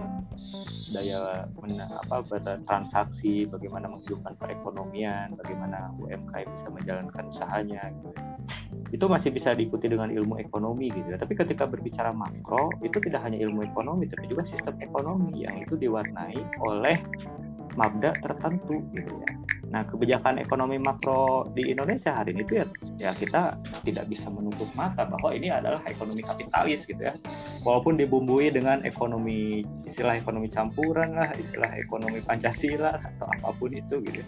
daya 0.93 1.47
mena, 1.59 1.85
apa 2.11 2.37
transaksi, 2.63 3.49
bagaimana 3.49 3.89
menghidupkan 3.89 4.37
perekonomian, 4.37 5.33
bagaimana 5.35 5.91
UMKM 5.99 6.47
bisa 6.53 6.67
menjalankan 6.71 7.23
usahanya 7.29 7.89
gitu. 7.91 8.09
Itu 8.93 9.05
masih 9.09 9.33
bisa 9.33 9.57
diikuti 9.57 9.89
dengan 9.89 10.13
ilmu 10.13 10.37
ekonomi 10.37 10.93
gitu 10.93 11.13
ya. 11.13 11.17
Tapi 11.17 11.33
ketika 11.33 11.65
berbicara 11.65 12.13
makro, 12.13 12.69
itu 12.85 13.01
tidak 13.01 13.25
hanya 13.25 13.41
ilmu 13.41 13.65
ekonomi 13.65 14.05
tapi 14.05 14.29
juga 14.29 14.45
sistem 14.45 14.77
ekonomi 14.79 15.43
yang 15.43 15.57
itu 15.59 15.73
diwarnai 15.75 16.37
oleh 16.61 17.01
mabda 17.73 18.13
tertentu 18.21 18.85
gitu 18.93 19.13
ya. 19.25 19.31
Nah, 19.73 19.81
kebijakan 19.89 20.37
ekonomi 20.37 20.77
makro 20.77 21.49
di 21.57 21.73
Indonesia 21.73 22.13
hari 22.13 22.37
ini 22.37 22.45
itu 22.45 22.61
ya, 22.61 22.65
ya 23.01 23.11
kita 23.17 23.57
tidak 23.81 24.05
bisa 24.05 24.29
menutup 24.29 24.69
mata 24.77 25.01
bahwa 25.01 25.33
ini 25.33 25.49
adalah 25.49 25.81
ekonomi 25.89 26.21
kapitalis 26.21 26.85
gitu 26.85 27.01
ya. 27.01 27.17
Walaupun 27.65 27.97
dibumbui 27.97 28.53
dengan 28.53 28.85
ekonomi 28.85 29.65
istilah 29.89 30.13
ekonomi 30.13 30.45
campuran 30.45 31.17
lah, 31.17 31.33
istilah 31.41 31.73
ekonomi 31.73 32.21
Pancasila 32.21 33.01
atau 33.01 33.25
apa 33.25 33.49
pun 33.57 33.73
itu 33.73 33.97
gitu. 34.05 34.21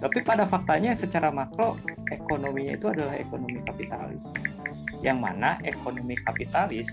Tapi 0.00 0.24
pada 0.24 0.48
faktanya 0.48 0.96
secara 0.96 1.28
makro 1.28 1.76
ekonominya 2.08 2.80
itu 2.80 2.88
adalah 2.88 3.12
ekonomi 3.12 3.60
kapitalis. 3.60 4.24
Yang 5.04 5.18
mana 5.20 5.60
ekonomi 5.68 6.16
kapitalis 6.16 6.88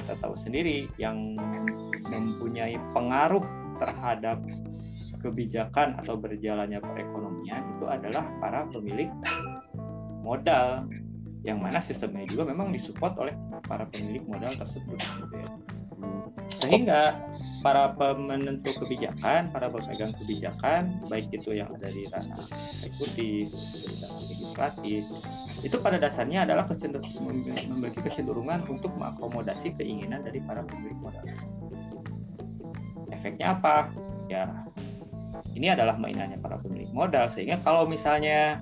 kita 0.00 0.16
tahu 0.16 0.32
sendiri 0.32 0.88
yang 0.96 1.36
mempunyai 2.08 2.80
pengaruh 2.96 3.44
terhadap 3.76 4.40
kebijakan 5.20 6.00
atau 6.00 6.16
berjalannya 6.16 6.80
perekonomian 6.80 7.60
itu 7.76 7.84
adalah 7.86 8.24
para 8.40 8.66
pemilik 8.72 9.08
modal 10.24 10.88
yang 11.40 11.56
mana 11.56 11.80
sistemnya 11.80 12.28
juga 12.28 12.52
memang 12.52 12.68
disupport 12.68 13.16
oleh 13.16 13.34
para 13.64 13.88
pemilik 13.88 14.20
modal 14.28 14.52
tersebut 14.52 14.96
gitu 15.00 15.34
ya. 15.40 15.48
sehingga 16.60 17.00
para 17.64 17.96
penentu 17.96 18.72
kebijakan 18.84 19.48
para 19.48 19.72
pemegang 19.72 20.12
kebijakan 20.20 21.00
baik 21.08 21.32
itu 21.32 21.56
yang 21.56 21.68
ada 21.72 21.88
di 21.88 22.04
ranah 22.12 22.44
eksekutif 22.84 23.48
legislatif 24.28 25.02
itu 25.60 25.76
pada 25.80 26.00
dasarnya 26.00 26.48
adalah 26.48 26.64
memiliki 26.68 28.00
kecenderungan 28.00 28.64
untuk 28.68 28.92
mengakomodasi 28.96 29.76
keinginan 29.76 30.24
dari 30.24 30.40
para 30.44 30.64
pemilik 30.64 30.96
modal 31.00 31.24
efeknya 33.12 33.56
apa 33.56 33.92
ya 34.28 34.48
ini 35.54 35.72
adalah 35.72 35.96
mainannya 35.96 36.38
para 36.40 36.58
pemilik 36.60 36.88
modal 36.94 37.26
sehingga 37.30 37.58
kalau 37.62 37.86
misalnya 37.86 38.60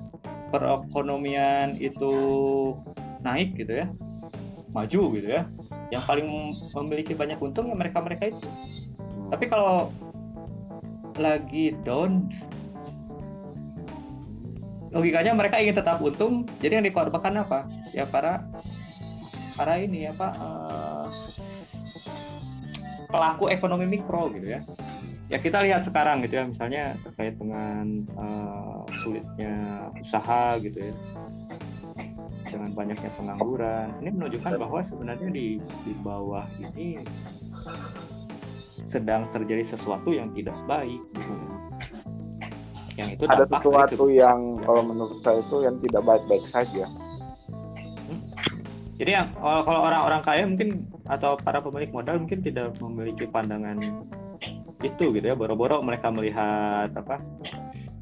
perekonomian 0.48 1.76
itu 1.76 2.12
naik 3.20 3.56
gitu 3.58 3.84
ya 3.84 3.86
maju 4.72 5.02
gitu 5.16 5.28
ya 5.28 5.42
yang 5.88 6.04
paling 6.04 6.52
memiliki 6.76 7.16
banyak 7.16 7.40
untung 7.40 7.72
ya 7.72 7.76
mereka 7.76 8.04
mereka 8.04 8.28
itu. 8.28 8.48
Tapi 9.32 9.44
kalau 9.48 9.92
lagi 11.16 11.74
down 11.82 12.28
logikanya 14.92 15.36
mereka 15.36 15.60
ingin 15.60 15.76
tetap 15.76 16.00
untung 16.00 16.44
jadi 16.60 16.80
yang 16.80 16.86
dikorbankan 16.86 17.44
apa? 17.44 17.64
Ya 17.96 18.04
para 18.04 18.44
para 19.56 19.80
ini 19.80 20.08
apa 20.08 20.28
uh, 20.38 21.06
pelaku 23.08 23.48
ekonomi 23.48 23.88
mikro 23.88 24.28
gitu 24.36 24.54
ya 24.54 24.60
ya 25.28 25.36
kita 25.36 25.60
lihat 25.60 25.84
sekarang 25.84 26.24
gitu 26.24 26.40
ya 26.40 26.44
misalnya 26.48 26.96
terkait 27.04 27.36
dengan 27.36 28.08
uh, 28.16 28.80
sulitnya 29.04 29.88
usaha 30.00 30.56
gitu 30.64 30.80
ya 30.80 30.94
dengan 32.48 32.72
banyaknya 32.72 33.12
pengangguran 33.12 33.92
ini 34.00 34.10
menunjukkan 34.16 34.56
bahwa 34.56 34.80
sebenarnya 34.80 35.28
di 35.28 35.60
di 35.60 35.92
bawah 36.00 36.48
ini 36.56 37.04
sedang 38.88 39.28
terjadi 39.28 39.76
sesuatu 39.76 40.16
yang 40.16 40.32
tidak 40.32 40.56
baik 40.64 40.96
gitu. 41.12 41.32
yang 42.96 43.08
itu 43.12 43.28
ada 43.28 43.44
sesuatu 43.44 44.08
itu. 44.08 44.16
yang 44.16 44.56
kalau 44.64 44.80
menurut 44.80 45.20
saya 45.20 45.44
itu 45.44 45.56
yang 45.60 45.76
tidak 45.84 46.02
baik-baik 46.08 46.44
saja 46.48 46.88
hmm. 48.08 48.20
jadi 48.96 49.10
yang 49.12 49.26
kalau 49.44 49.84
orang-orang 49.84 50.24
kaya 50.24 50.48
mungkin 50.48 50.88
atau 51.04 51.36
para 51.36 51.60
pemilik 51.60 51.92
modal 51.92 52.16
mungkin 52.16 52.40
tidak 52.40 52.72
memiliki 52.80 53.28
pandangan 53.28 53.76
itu 54.86 55.10
gitu 55.10 55.26
ya 55.26 55.34
boro-boro 55.34 55.82
mereka 55.82 56.10
melihat 56.14 56.94
apa 56.94 57.18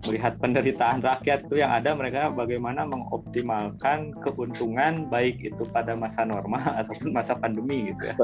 melihat 0.07 0.39
penderitaan 0.39 1.03
rakyat 1.03 1.51
itu 1.51 1.59
yang 1.59 1.75
ada 1.75 1.93
mereka 1.93 2.31
bagaimana 2.31 2.87
mengoptimalkan 2.87 4.15
keuntungan 4.23 5.11
baik 5.11 5.43
itu 5.43 5.63
pada 5.75 5.99
masa 5.99 6.23
normal 6.23 6.63
ataupun 6.81 7.11
masa 7.11 7.35
pandemi 7.35 7.91
gitu 7.91 8.03
ya. 8.07 8.15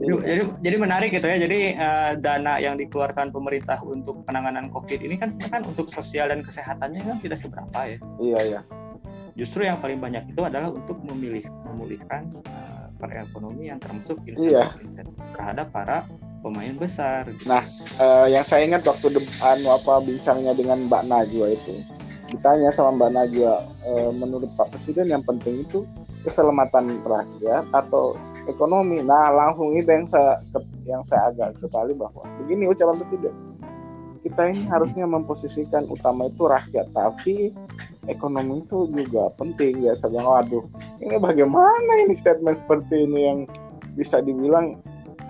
Jadi, 0.00 0.12
jadi, 0.24 0.42
jadi 0.64 0.76
menarik 0.80 1.10
gitu 1.12 1.26
ya. 1.28 1.36
Jadi 1.36 1.60
uh, 1.76 2.12
dana 2.16 2.56
yang 2.56 2.80
dikeluarkan 2.80 3.30
pemerintah 3.30 3.78
untuk 3.84 4.24
penanganan 4.24 4.72
COVID 4.72 5.00
ini 5.04 5.20
kan 5.20 5.36
kan 5.52 5.62
untuk 5.68 5.92
sosial 5.92 6.32
dan 6.32 6.40
kesehatannya 6.40 7.04
kan 7.04 7.16
tidak 7.20 7.38
seberapa 7.38 7.80
ya. 7.84 7.98
Iya 8.18 8.38
iya. 8.40 8.60
Justru 9.36 9.64
yang 9.68 9.78
paling 9.78 10.00
banyak 10.00 10.32
itu 10.32 10.40
adalah 10.42 10.72
untuk 10.72 10.98
memilih 11.04 11.44
memulihkan 11.68 12.32
uh, 12.48 12.88
perekonomian 12.96 13.76
termasuk 13.80 14.20
iya. 14.36 14.72
terhadap 15.36 15.72
para 15.72 16.04
pemain 16.40 16.74
besar. 16.76 17.28
Nah, 17.44 17.64
uh, 18.00 18.26
yang 18.26 18.44
saya 18.44 18.64
ingat 18.66 18.84
waktu 18.84 19.12
anu 19.44 19.68
apa 19.72 20.00
bincangnya 20.04 20.56
dengan 20.56 20.88
Mbak 20.88 21.06
Najwa 21.08 21.52
itu, 21.52 21.84
ditanya 22.32 22.72
sama 22.72 22.96
Mbak 22.96 23.10
Najwa, 23.12 23.54
uh, 23.86 24.10
menurut 24.12 24.50
Pak 24.56 24.72
Presiden 24.72 25.12
yang 25.12 25.24
penting 25.24 25.64
itu 25.64 25.84
keselamatan 26.24 27.00
rakyat 27.04 27.64
atau 27.72 28.16
ekonomi. 28.48 29.00
Nah, 29.04 29.32
langsung 29.32 29.76
itu 29.76 29.88
yang 29.88 30.08
saya 30.08 30.40
yang 30.88 31.04
saya 31.04 31.32
agak 31.32 31.56
sesali 31.56 31.92
bahwa 31.96 32.24
begini 32.40 32.68
ucapan 32.68 32.98
Presiden. 33.00 33.36
Kita 34.20 34.52
ini 34.52 34.68
harusnya 34.68 35.08
memposisikan 35.08 35.88
utama 35.88 36.28
itu 36.28 36.44
rakyat, 36.44 36.92
tapi 36.92 37.56
ekonomi 38.04 38.60
itu 38.60 38.84
juga 38.92 39.32
penting 39.40 39.80
ya. 39.80 39.96
Saya 39.96 40.12
bilang, 40.12 40.28
waduh, 40.28 40.64
ini 41.00 41.16
bagaimana 41.16 41.92
ini 42.04 42.12
statement 42.12 42.60
seperti 42.60 43.08
ini 43.08 43.20
yang 43.24 43.38
bisa 43.96 44.20
dibilang 44.20 44.76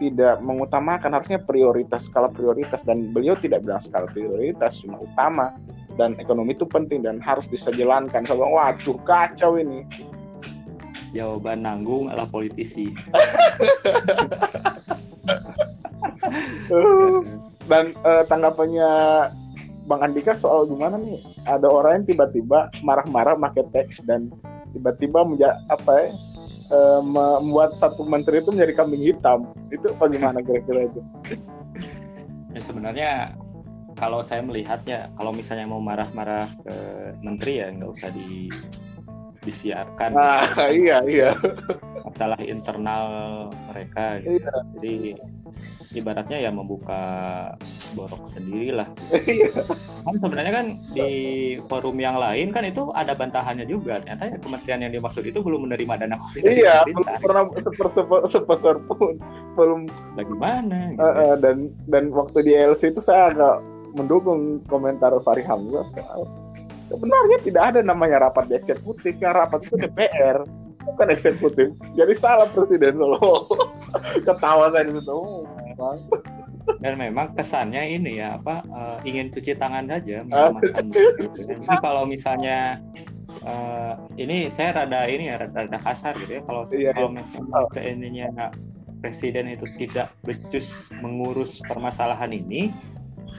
tidak 0.00 0.40
mengutamakan 0.40 1.12
harusnya 1.12 1.36
prioritas 1.36 2.08
skala 2.08 2.32
prioritas 2.32 2.80
dan 2.88 3.12
beliau 3.12 3.36
tidak 3.36 3.60
bilang 3.60 3.84
skala 3.84 4.08
prioritas 4.08 4.80
cuma 4.80 4.96
utama 4.96 5.52
dan 6.00 6.16
ekonomi 6.16 6.56
itu 6.56 6.64
penting 6.64 7.04
dan 7.04 7.20
harus 7.20 7.44
disejalankan. 7.52 8.24
Saya 8.24 8.40
bilang, 8.40 8.56
waduh 8.56 8.96
kacau 9.04 9.60
ini. 9.60 9.84
Jawaban 11.12 11.68
nanggung 11.68 12.08
adalah 12.08 12.24
politisi. 12.32 12.88
dan 17.70 17.92
uh, 18.06 18.22
tanggapannya 18.24 18.90
Bang 19.90 20.06
Andika 20.06 20.38
soal 20.38 20.70
gimana 20.70 20.96
nih? 21.02 21.18
Ada 21.50 21.66
orang 21.66 22.02
yang 22.02 22.14
tiba-tiba 22.14 22.70
marah-marah 22.86 23.34
pakai 23.34 23.66
teks 23.74 24.06
dan 24.06 24.30
tiba-tiba 24.70 25.26
apa 25.66 25.92
ya? 26.06 26.08
Uh, 26.70 27.02
membuat 27.04 27.76
satu 27.76 28.02
menteri 28.06 28.40
itu 28.40 28.50
menjadi 28.54 28.72
kambing 28.78 29.02
hitam 29.02 29.50
itu 29.70 29.90
bagaimana 29.98 30.40
kira-kira 30.42 30.90
itu 30.90 31.00
ya 32.54 32.60
sebenarnya 32.62 33.10
kalau 33.98 34.24
saya 34.24 34.40
melihatnya 34.40 35.12
kalau 35.18 35.34
misalnya 35.34 35.66
mau 35.68 35.82
marah-marah 35.82 36.48
ke 36.64 36.76
menteri 37.20 37.60
ya 37.60 37.68
nggak 37.74 37.90
usah 37.90 38.10
di 38.14 38.48
disiarkan 39.40 40.12
ah, 40.20 40.44
iya 40.68 41.00
iya 41.08 41.30
masalah 42.04 42.40
internal 42.44 43.04
mereka 43.72 44.20
gitu. 44.20 44.36
iya. 44.36 44.52
jadi 44.76 44.96
ibaratnya 45.94 46.38
ya 46.38 46.50
membuka 46.54 47.00
borok 47.98 48.26
sendiri 48.30 48.74
lah. 48.74 48.88
Iya. 49.10 49.50
kan 50.06 50.14
sebenarnya 50.16 50.52
kan 50.54 50.66
di 50.94 51.10
forum 51.66 51.98
yang 51.98 52.16
lain 52.16 52.54
kan 52.54 52.62
itu 52.66 52.94
ada 52.94 53.12
bantahannya 53.14 53.66
juga. 53.66 53.98
Ternyata 54.02 54.30
ya 54.30 54.38
kementerian 54.38 54.80
yang 54.86 54.92
dimaksud 54.94 55.26
itu 55.26 55.38
belum 55.42 55.66
menerima 55.66 56.06
dana 56.06 56.16
COVID. 56.18 56.42
Iya, 56.46 56.86
belum 56.86 57.04
pernah 57.20 57.42
sepeser 58.26 58.76
pun 58.86 59.18
belum. 59.58 59.80
Bagaimana? 60.14 60.94
Gitu. 60.94 61.02
Uh, 61.02 61.06
uh, 61.06 61.34
dan 61.38 61.56
dan 61.90 62.04
waktu 62.14 62.46
di 62.46 62.52
LC 62.54 62.94
itu 62.94 63.02
saya 63.02 63.34
agak 63.34 63.62
mendukung 63.94 64.62
komentar 64.70 65.10
Fahri 65.26 65.42
Hamzah 65.42 65.82
soal 65.98 66.22
sebenarnya 66.90 67.38
tidak 67.46 67.62
ada 67.74 67.80
namanya 67.86 68.26
rapat 68.26 68.50
di 68.50 68.54
eksekutif, 68.58 69.14
yang 69.22 69.34
rapat 69.38 69.62
itu 69.66 69.78
DPR 69.78 70.42
bukan 70.90 71.08
eksekutif. 71.12 71.70
Jadi 71.94 72.12
salah 72.16 72.48
presiden 72.50 72.98
loh. 72.98 73.46
Ketawa 74.26 74.74
saya 74.74 74.88
di 74.88 74.98
situ. 74.98 75.12
Oh, 75.12 75.46
dan 76.80 76.94
memang 76.96 77.34
kesannya 77.34 77.98
ini 77.98 78.20
ya 78.20 78.38
apa 78.38 78.62
uh, 78.70 78.98
ingin 79.02 79.32
cuci 79.32 79.56
tangan 79.58 79.88
saja 79.90 80.22
ah. 80.30 80.54
Jadi 81.32 81.76
kalau 81.82 82.06
misalnya 82.06 82.78
uh, 83.42 83.98
ini 84.20 84.52
saya 84.52 84.84
rada 84.84 85.08
ini 85.08 85.32
ya 85.32 85.40
rada, 85.40 85.66
rada 85.66 85.78
kasar 85.80 86.14
gitu 86.20 86.38
ya. 86.38 86.42
Kalau 86.44 86.62
iya, 86.70 86.90
kalau 86.94 87.10
iya. 87.10 87.16
misalnya 87.20 87.60
seandainya 87.74 88.28
presiden 89.00 89.48
itu 89.48 89.66
tidak 89.80 90.12
becus 90.22 90.92
mengurus 91.00 91.58
permasalahan 91.64 92.30
ini 92.30 92.70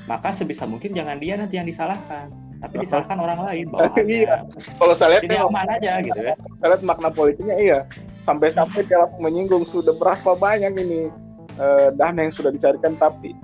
maka 0.10 0.34
sebisa 0.34 0.66
mungkin 0.66 0.98
jangan 0.98 1.22
dia 1.22 1.38
nanti 1.38 1.62
yang 1.62 1.68
disalahkan. 1.70 2.34
Tapi 2.62 2.86
disalahkan 2.86 3.18
orang 3.18 3.42
lain 3.42 3.66
bahwa 3.74 3.90
iya. 4.06 4.46
kalau 4.78 4.94
saya 4.94 5.18
lihat 5.18 5.26
ini 5.26 5.38
aman 5.38 5.66
aja 5.66 5.98
gitu 5.98 6.20
ya. 6.22 6.38
saya 6.62 6.68
lihat 6.78 6.84
makna 6.86 7.10
politiknya 7.10 7.58
iya. 7.58 7.80
Sampai-sampai 8.22 8.86
dia 8.86 9.10
menyinggung 9.18 9.66
sudah 9.66 9.98
berapa 9.98 10.38
banyak 10.38 10.78
ini 10.78 11.10
uh, 11.60 11.90
dana 11.96 12.20
yang 12.28 12.34
sudah 12.34 12.52
dicarikan 12.54 12.96
tapi 12.96 13.36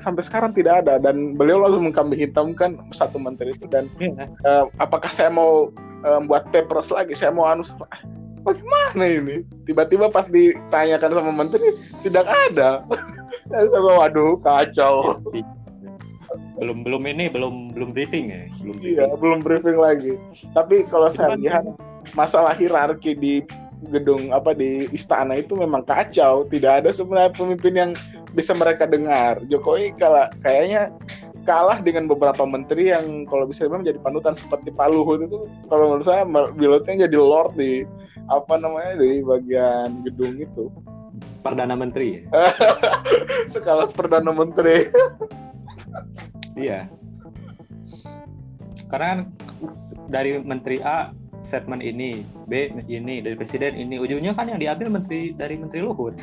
sampai 0.00 0.24
sekarang 0.24 0.56
tidak 0.56 0.84
ada. 0.84 0.96
Dan 0.96 1.36
beliau 1.36 1.60
lalu 1.60 1.88
mengkambing 1.88 2.18
hitamkan 2.18 2.80
satu 2.90 3.20
menteri 3.20 3.54
itu. 3.54 3.68
Dan. 3.68 3.92
Iya. 4.00 4.32
uh, 4.48 4.64
apakah 4.80 5.12
saya 5.12 5.28
mau 5.28 5.68
uh, 6.02 6.20
buat 6.24 6.48
papers 6.50 6.90
lagi? 6.90 7.12
Saya 7.12 7.30
mau 7.30 7.46
anu 7.46 7.62
bagaimana 8.42 9.04
ini? 9.04 9.36
Tiba-tiba 9.68 10.08
pas 10.08 10.26
ditanyakan 10.26 11.12
sama 11.12 11.30
menteri 11.30 11.76
tidak 12.02 12.26
ada. 12.50 12.84
Saya 13.50 13.82
waduh 13.82 14.38
kacau. 14.38 15.18
Belum 16.54 16.86
belum 16.86 17.02
ini 17.02 17.26
belum 17.26 17.74
belum 17.74 17.90
briefing 17.90 18.30
ya? 18.30 18.46
Belum 18.62 18.78
briefing. 18.78 18.94
iya 18.94 19.06
belum 19.18 19.38
briefing 19.42 19.78
lagi. 19.80 20.14
Tapi 20.54 20.86
kalau 20.86 21.10
saya 21.10 21.34
lihat 21.34 21.66
masalah 22.14 22.54
hierarki 22.54 23.18
di 23.18 23.42
gedung 23.88 24.28
apa 24.36 24.52
di 24.52 24.84
istana 24.92 25.40
itu 25.40 25.56
memang 25.56 25.80
kacau. 25.88 26.44
Tidak 26.48 26.84
ada 26.84 26.90
sebenarnya 26.92 27.32
pemimpin 27.32 27.74
yang 27.74 27.90
bisa 28.36 28.52
mereka 28.52 28.84
dengar. 28.84 29.40
Jokowi 29.48 29.96
kalah 29.96 30.28
kayaknya 30.44 30.92
kalah 31.48 31.80
dengan 31.80 32.04
beberapa 32.04 32.44
menteri 32.44 32.92
yang 32.92 33.24
kalau 33.24 33.48
bisa 33.48 33.64
memang 33.64 33.82
menjadi 33.82 34.00
panutan 34.04 34.36
seperti 34.36 34.68
Pak 34.76 34.92
Luhut 34.92 35.24
itu 35.24 35.48
kalau 35.72 35.96
menurut 35.96 36.06
saya 36.06 36.28
pilotnya 36.52 37.08
jadi 37.08 37.16
lord 37.16 37.56
di 37.56 37.88
apa 38.28 38.60
namanya 38.60 39.00
di 39.00 39.24
bagian 39.24 40.04
gedung 40.04 40.36
itu. 40.36 40.68
Perdana 41.40 41.72
menteri. 41.72 42.28
Sekelas 43.52 43.96
perdana 43.96 44.28
menteri. 44.28 44.92
Iya. 46.52 46.92
Karena 48.92 49.06
kan 49.08 49.20
dari 50.12 50.36
menteri 50.42 50.84
A 50.84 51.14
statement 51.50 51.82
ini, 51.82 52.22
B 52.46 52.70
ini 52.86 53.18
dari 53.18 53.34
presiden 53.34 53.74
ini, 53.74 53.98
ujungnya 53.98 54.30
kan 54.30 54.46
yang 54.46 54.62
diambil 54.62 55.02
menteri 55.02 55.34
dari 55.34 55.58
menteri 55.58 55.82
Luhut. 55.82 56.14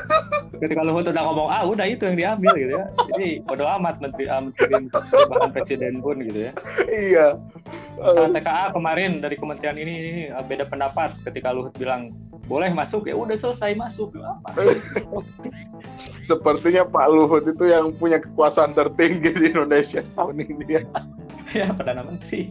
Ketika 0.62 0.84
Luhut 0.84 1.08
udah 1.08 1.24
ngomong 1.24 1.48
A, 1.48 1.64
udah 1.64 1.88
itu 1.88 2.04
yang 2.04 2.16
diambil 2.20 2.52
gitu 2.60 2.72
ya. 2.76 2.84
Jadi 3.16 3.28
bodo 3.48 3.64
amat 3.80 4.04
menteri 4.04 4.28
A, 4.28 4.44
menteri 4.44 4.92
bahkan 5.32 5.50
presiden 5.56 6.04
pun 6.04 6.20
gitu 6.20 6.48
ya. 6.48 6.52
Iya. 6.92 7.26
Misalnya 7.96 8.44
TKA 8.44 8.64
kemarin 8.76 9.10
dari 9.24 9.36
kementerian 9.40 9.76
ini, 9.80 9.92
ini 9.96 10.22
beda 10.44 10.68
pendapat 10.68 11.16
ketika 11.24 11.56
Luhut 11.56 11.72
bilang 11.80 12.12
boleh 12.46 12.70
masuk 12.70 13.10
ya 13.10 13.14
udah 13.18 13.34
selesai 13.34 13.74
masuk 13.74 14.14
apa 14.22 14.70
sepertinya 16.30 16.86
Pak 16.86 17.06
Luhut 17.10 17.42
itu 17.42 17.64
yang 17.66 17.90
punya 17.90 18.22
kekuasaan 18.22 18.70
tertinggi 18.70 19.34
di 19.34 19.50
Indonesia 19.50 19.98
tahun 20.14 20.46
ini 20.46 20.78
ya 20.78 20.82
ya 21.54 21.70
perdana 21.70 22.02
menteri. 22.02 22.50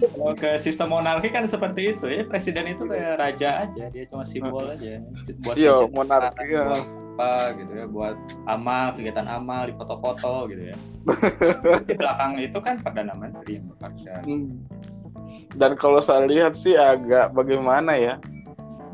Kalau 0.00 0.34
ke 0.34 0.58
sistem 0.58 0.90
monarki 0.90 1.30
kan 1.30 1.46
seperti 1.46 1.94
itu 1.94 2.06
ya. 2.10 2.22
Presiden 2.26 2.70
itu 2.74 2.88
kayak 2.88 3.20
raja 3.20 3.68
aja. 3.68 3.84
Dia 3.92 4.04
cuma 4.10 4.24
simbol 4.26 4.66
aja. 4.70 4.98
Buat 5.44 5.56
iya 5.58 5.74
monarki 5.90 6.46
ya 6.50 6.74
apa 7.14 7.54
gitu 7.54 7.72
ya. 7.78 7.86
Buat 7.86 8.16
amal 8.50 8.98
kegiatan 8.98 9.26
amal 9.30 9.70
di 9.70 9.74
foto-foto 9.78 10.50
gitu 10.50 10.74
ya. 10.74 10.76
Di 11.88 11.94
belakang 11.94 12.40
itu 12.40 12.58
kan 12.58 12.82
perdana 12.82 13.14
menteri 13.14 13.62
yang 13.62 13.70
bekerja. 13.70 14.24
Hmm. 14.26 14.60
dan 15.56 15.72
kalau 15.80 16.04
saya 16.04 16.28
lihat 16.28 16.52
sih 16.52 16.74
agak 16.74 17.32
bagaimana 17.32 17.94
ya. 17.94 18.18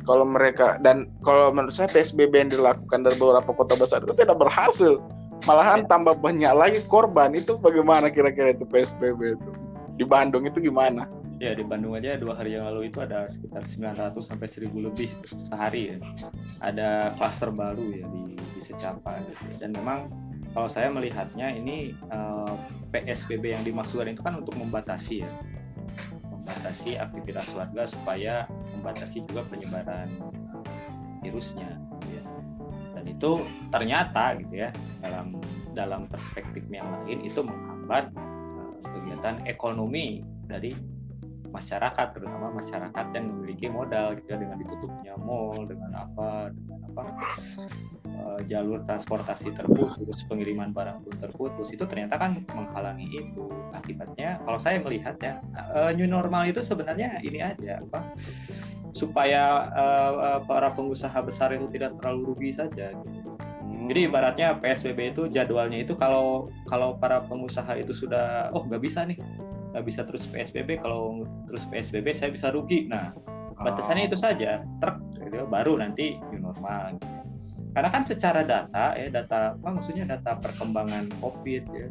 Kalau 0.09 0.25
mereka 0.25 0.81
dan 0.81 1.13
kalau 1.23 1.53
menurut 1.53 1.71
saya 1.71 1.87
PSBB 1.93 2.33
yang 2.33 2.51
dilakukan 2.51 3.05
dari 3.05 3.15
beberapa 3.21 3.53
kota 3.53 3.77
besar 3.79 4.03
itu 4.03 4.17
tidak 4.17 4.41
berhasil 4.41 4.99
malahan 5.48 5.87
tambah 5.88 6.16
banyak 6.20 6.53
lagi 6.53 6.81
korban 6.88 7.33
itu 7.33 7.57
bagaimana 7.57 8.12
kira-kira 8.12 8.53
itu 8.53 8.64
PSBB 8.68 9.40
itu 9.40 9.50
di 9.96 10.05
Bandung 10.05 10.44
itu 10.48 10.61
gimana 10.61 11.09
Ya 11.40 11.57
di 11.57 11.64
Bandung 11.64 11.96
aja 11.96 12.20
dua 12.20 12.37
hari 12.37 12.53
yang 12.53 12.68
lalu 12.68 12.92
itu 12.92 13.00
ada 13.00 13.24
sekitar 13.33 13.64
900 13.64 14.12
sampai 14.20 14.44
1000 14.44 14.76
lebih 14.76 15.09
sehari 15.24 15.96
ya. 15.96 15.98
Ada 16.61 17.16
klaster 17.16 17.48
baru 17.48 17.81
ya 17.96 18.05
di, 18.05 18.37
di 18.37 18.61
Secapa 18.61 19.24
gitu. 19.24 19.57
Dan 19.57 19.72
memang 19.72 20.12
kalau 20.53 20.68
saya 20.68 20.92
melihatnya 20.92 21.48
ini 21.57 21.96
eh, 21.96 22.55
PSBB 22.92 23.57
yang 23.57 23.64
dimaksudkan 23.64 24.12
itu 24.12 24.20
kan 24.20 24.37
untuk 24.37 24.53
membatasi 24.53 25.24
ya. 25.24 25.33
Membatasi 26.29 27.00
aktivitas 27.00 27.48
warga 27.57 27.88
supaya 27.88 28.44
membatasi 28.76 29.24
juga 29.24 29.40
penyebaran 29.48 30.12
virusnya 31.24 31.81
ya. 32.12 32.20
Dan 33.01 33.17
itu 33.17 33.41
ternyata 33.73 34.37
gitu 34.37 34.69
ya 34.69 34.69
dalam 35.01 35.41
dalam 35.73 36.05
perspektif 36.13 36.61
yang 36.69 36.85
lain 37.01 37.25
itu 37.25 37.41
menghambat 37.41 38.13
uh, 38.13 38.77
kegiatan 38.85 39.41
ekonomi 39.49 40.21
dari 40.45 40.77
masyarakat 41.49 42.15
terutama 42.15 42.53
masyarakat 42.55 43.07
yang 43.17 43.25
memiliki 43.35 43.67
modal 43.73 44.15
gitu 44.15 44.29
ya 44.31 44.39
dengan 44.39 44.57
ditutupnya 44.61 45.15
mall 45.27 45.57
dengan 45.67 45.91
apa 45.97 46.53
dengan 46.55 46.81
apa 46.93 47.03
uh, 48.21 48.41
jalur 48.47 48.85
transportasi 48.87 49.51
terputus 49.57 50.23
pengiriman 50.31 50.71
barang 50.71 51.03
pun 51.03 51.15
terputus 51.19 51.73
itu 51.75 51.83
ternyata 51.89 52.21
kan 52.21 52.45
menghalangi 52.55 53.09
itu. 53.11 53.49
Akibatnya 53.75 54.39
kalau 54.45 54.61
saya 54.61 54.79
melihat 54.85 55.17
ya 55.25 55.41
uh, 55.75 55.91
new 55.97 56.07
normal 56.07 56.45
itu 56.47 56.61
sebenarnya 56.61 57.19
ini 57.25 57.41
aja 57.41 57.81
apa 57.81 58.13
supaya 58.92 59.70
uh, 59.74 60.38
para 60.44 60.74
pengusaha 60.74 61.14
besar 61.22 61.55
itu 61.55 61.70
tidak 61.70 61.94
terlalu 62.03 62.35
rugi 62.35 62.50
saja 62.55 62.94
gitu. 62.94 63.31
Jadi 63.90 64.07
ibaratnya 64.07 64.55
PSBB 64.59 65.14
itu 65.16 65.22
jadwalnya 65.31 65.83
itu 65.83 65.98
kalau 65.98 66.50
kalau 66.70 66.94
para 66.98 67.22
pengusaha 67.26 67.74
itu 67.79 67.90
sudah 67.90 68.50
oh 68.55 68.62
nggak 68.66 68.83
bisa 68.83 69.03
nih 69.03 69.18
nggak 69.70 69.87
bisa 69.87 70.03
terus 70.03 70.26
PSBB 70.26 70.83
kalau 70.83 71.26
terus 71.46 71.66
PSBB 71.70 72.11
saya 72.14 72.31
bisa 72.35 72.50
rugi 72.50 72.90
nah 72.90 73.14
batasannya 73.61 74.11
itu 74.11 74.18
saja 74.18 74.64
truk 74.83 74.98
gitu, 75.20 75.46
baru 75.46 75.79
nanti 75.79 76.18
new 76.33 76.42
normal 76.42 76.96
gitu. 76.98 77.07
karena 77.76 77.88
kan 77.92 78.03
secara 78.03 78.40
data 78.42 78.98
ya 78.98 79.09
data 79.12 79.55
apa 79.55 79.68
maksudnya 79.70 80.05
data 80.09 80.40
perkembangan 80.42 81.12
COVID 81.22 81.64
ya 81.70 81.88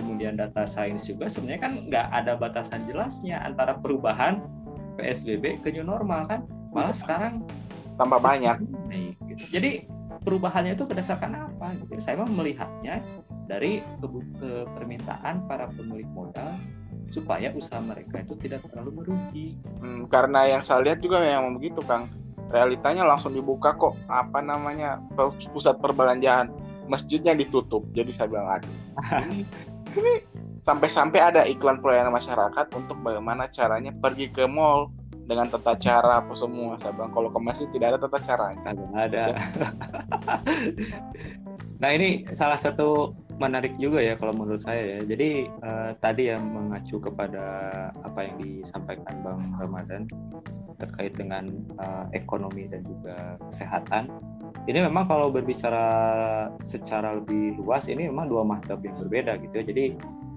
kemudian 0.00 0.34
data 0.40 0.66
sains 0.66 1.06
juga 1.06 1.30
sebenarnya 1.30 1.62
kan 1.62 1.72
nggak 1.86 2.06
ada 2.10 2.32
batasan 2.34 2.82
jelasnya 2.88 3.38
antara 3.44 3.78
perubahan 3.78 4.42
PSBB 4.98 5.62
ke 5.64 5.68
new 5.72 5.84
normal 5.84 6.28
kan 6.28 6.40
malah 6.72 6.94
sekarang 6.96 7.44
tambah 8.00 8.18
banyak 8.18 8.56
naik 8.88 9.16
gitu. 9.28 9.60
jadi 9.60 9.70
perubahannya 10.22 10.78
itu 10.78 10.86
berdasarkan 10.86 11.50
apa 11.50 11.76
gitu. 11.82 11.98
saya 11.98 12.22
melihatnya 12.22 13.02
dari 13.50 13.82
ke, 14.00 14.06
ke 14.38 14.50
permintaan 14.70 15.44
para 15.50 15.68
pemilik 15.74 16.06
modal 16.14 16.56
supaya 17.12 17.52
usaha 17.52 17.76
mereka 17.76 18.24
itu 18.24 18.32
tidak 18.40 18.64
terlalu 18.64 19.04
merugi. 19.04 19.60
Hmm, 19.84 20.08
karena 20.08 20.48
yang 20.48 20.64
saya 20.64 20.80
lihat 20.80 21.04
juga 21.04 21.20
yang 21.20 21.52
begitu 21.60 21.84
Kang, 21.84 22.08
realitanya 22.48 23.04
langsung 23.04 23.36
dibuka 23.36 23.76
kok 23.76 24.00
apa 24.08 24.40
namanya 24.40 24.96
pusat 25.52 25.76
perbelanjaan 25.76 26.48
masjidnya 26.88 27.36
ditutup. 27.36 27.84
Jadi 27.92 28.10
saya 28.16 28.32
bilang 28.32 28.48
aduh 28.48 28.76
ini, 29.28 29.44
ini 29.92 30.12
sampai-sampai 30.62 31.18
ada 31.18 31.42
iklan 31.44 31.82
pelayanan 31.82 32.14
masyarakat 32.14 32.66
untuk 32.78 32.96
bagaimana 33.02 33.50
caranya 33.50 33.90
pergi 33.90 34.30
ke 34.30 34.46
mall 34.46 34.94
dengan 35.26 35.50
tata 35.50 35.74
cara 35.78 36.22
apa 36.22 36.34
semua. 36.38 36.78
Saya 36.78 36.94
kalau 36.94 37.30
ke 37.30 37.40
masjid 37.42 37.68
tidak 37.74 37.94
ada 37.94 37.98
tata 38.06 38.18
caranya. 38.22 38.70
Tidak 38.70 39.10
ada. 39.10 39.24
nah 41.82 41.90
ini 41.90 42.26
salah 42.34 42.58
satu 42.58 43.14
menarik 43.42 43.74
juga 43.82 43.98
ya 43.98 44.14
kalau 44.14 44.38
menurut 44.38 44.62
saya 44.62 44.98
ya. 44.98 45.00
Jadi 45.02 45.50
uh, 45.66 45.90
tadi 45.98 46.30
yang 46.30 46.46
mengacu 46.46 47.02
kepada 47.02 47.42
apa 48.06 48.18
yang 48.22 48.38
disampaikan 48.38 49.18
Bang 49.26 49.42
Ramadan 49.58 50.06
terkait 50.78 51.14
dengan 51.14 51.46
uh, 51.78 52.06
ekonomi 52.14 52.70
dan 52.70 52.86
juga 52.86 53.38
kesehatan. 53.50 54.10
Ini 54.70 54.86
memang 54.86 55.10
kalau 55.10 55.26
berbicara 55.26 55.86
secara 56.70 57.18
lebih 57.18 57.58
luas 57.58 57.90
ini 57.90 58.06
memang 58.06 58.30
dua 58.30 58.46
mazhab 58.46 58.78
yang 58.82 58.94
berbeda 58.94 59.42
gitu 59.42 59.54
ya. 59.58 59.64
Jadi 59.66 59.86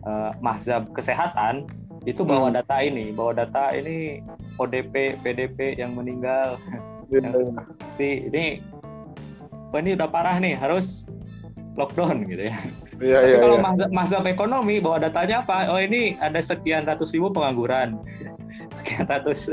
uh, 0.05 0.31
mazhab 0.39 0.87
kesehatan 0.93 1.69
itu 2.05 2.21
bawa 2.21 2.53
hmm. 2.53 2.55
data 2.61 2.77
ini, 2.85 3.09
bawa 3.11 3.33
data 3.33 3.73
ini 3.73 4.21
ODP, 4.61 5.19
PDP 5.25 5.81
yang 5.81 5.97
meninggal. 5.97 6.61
Yeah. 7.09 7.33
yang, 7.33 7.53
ini, 8.01 8.45
oh 9.73 9.77
ini 9.77 9.97
udah 9.97 10.09
parah 10.09 10.37
nih, 10.37 10.53
harus 10.57 11.05
lockdown 11.77 12.25
gitu 12.29 12.45
ya. 12.45 12.57
Iya, 13.03 13.19
iya, 13.27 13.37
kalau 13.43 13.57
iya. 13.59 13.87
mazhab 13.91 14.23
ekonomi 14.23 14.79
bahwa 14.79 15.03
datanya 15.03 15.43
apa? 15.43 15.67
Oh 15.67 15.81
ini 15.81 16.15
ada 16.23 16.39
sekian 16.39 16.87
ratus 16.87 17.11
ribu 17.11 17.27
pengangguran, 17.27 17.99
sekian 18.77 19.03
ratus 19.11 19.51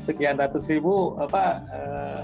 sekian 0.00 0.40
ratus 0.40 0.64
ribu 0.64 1.12
apa 1.20 1.60
uh, 1.68 2.20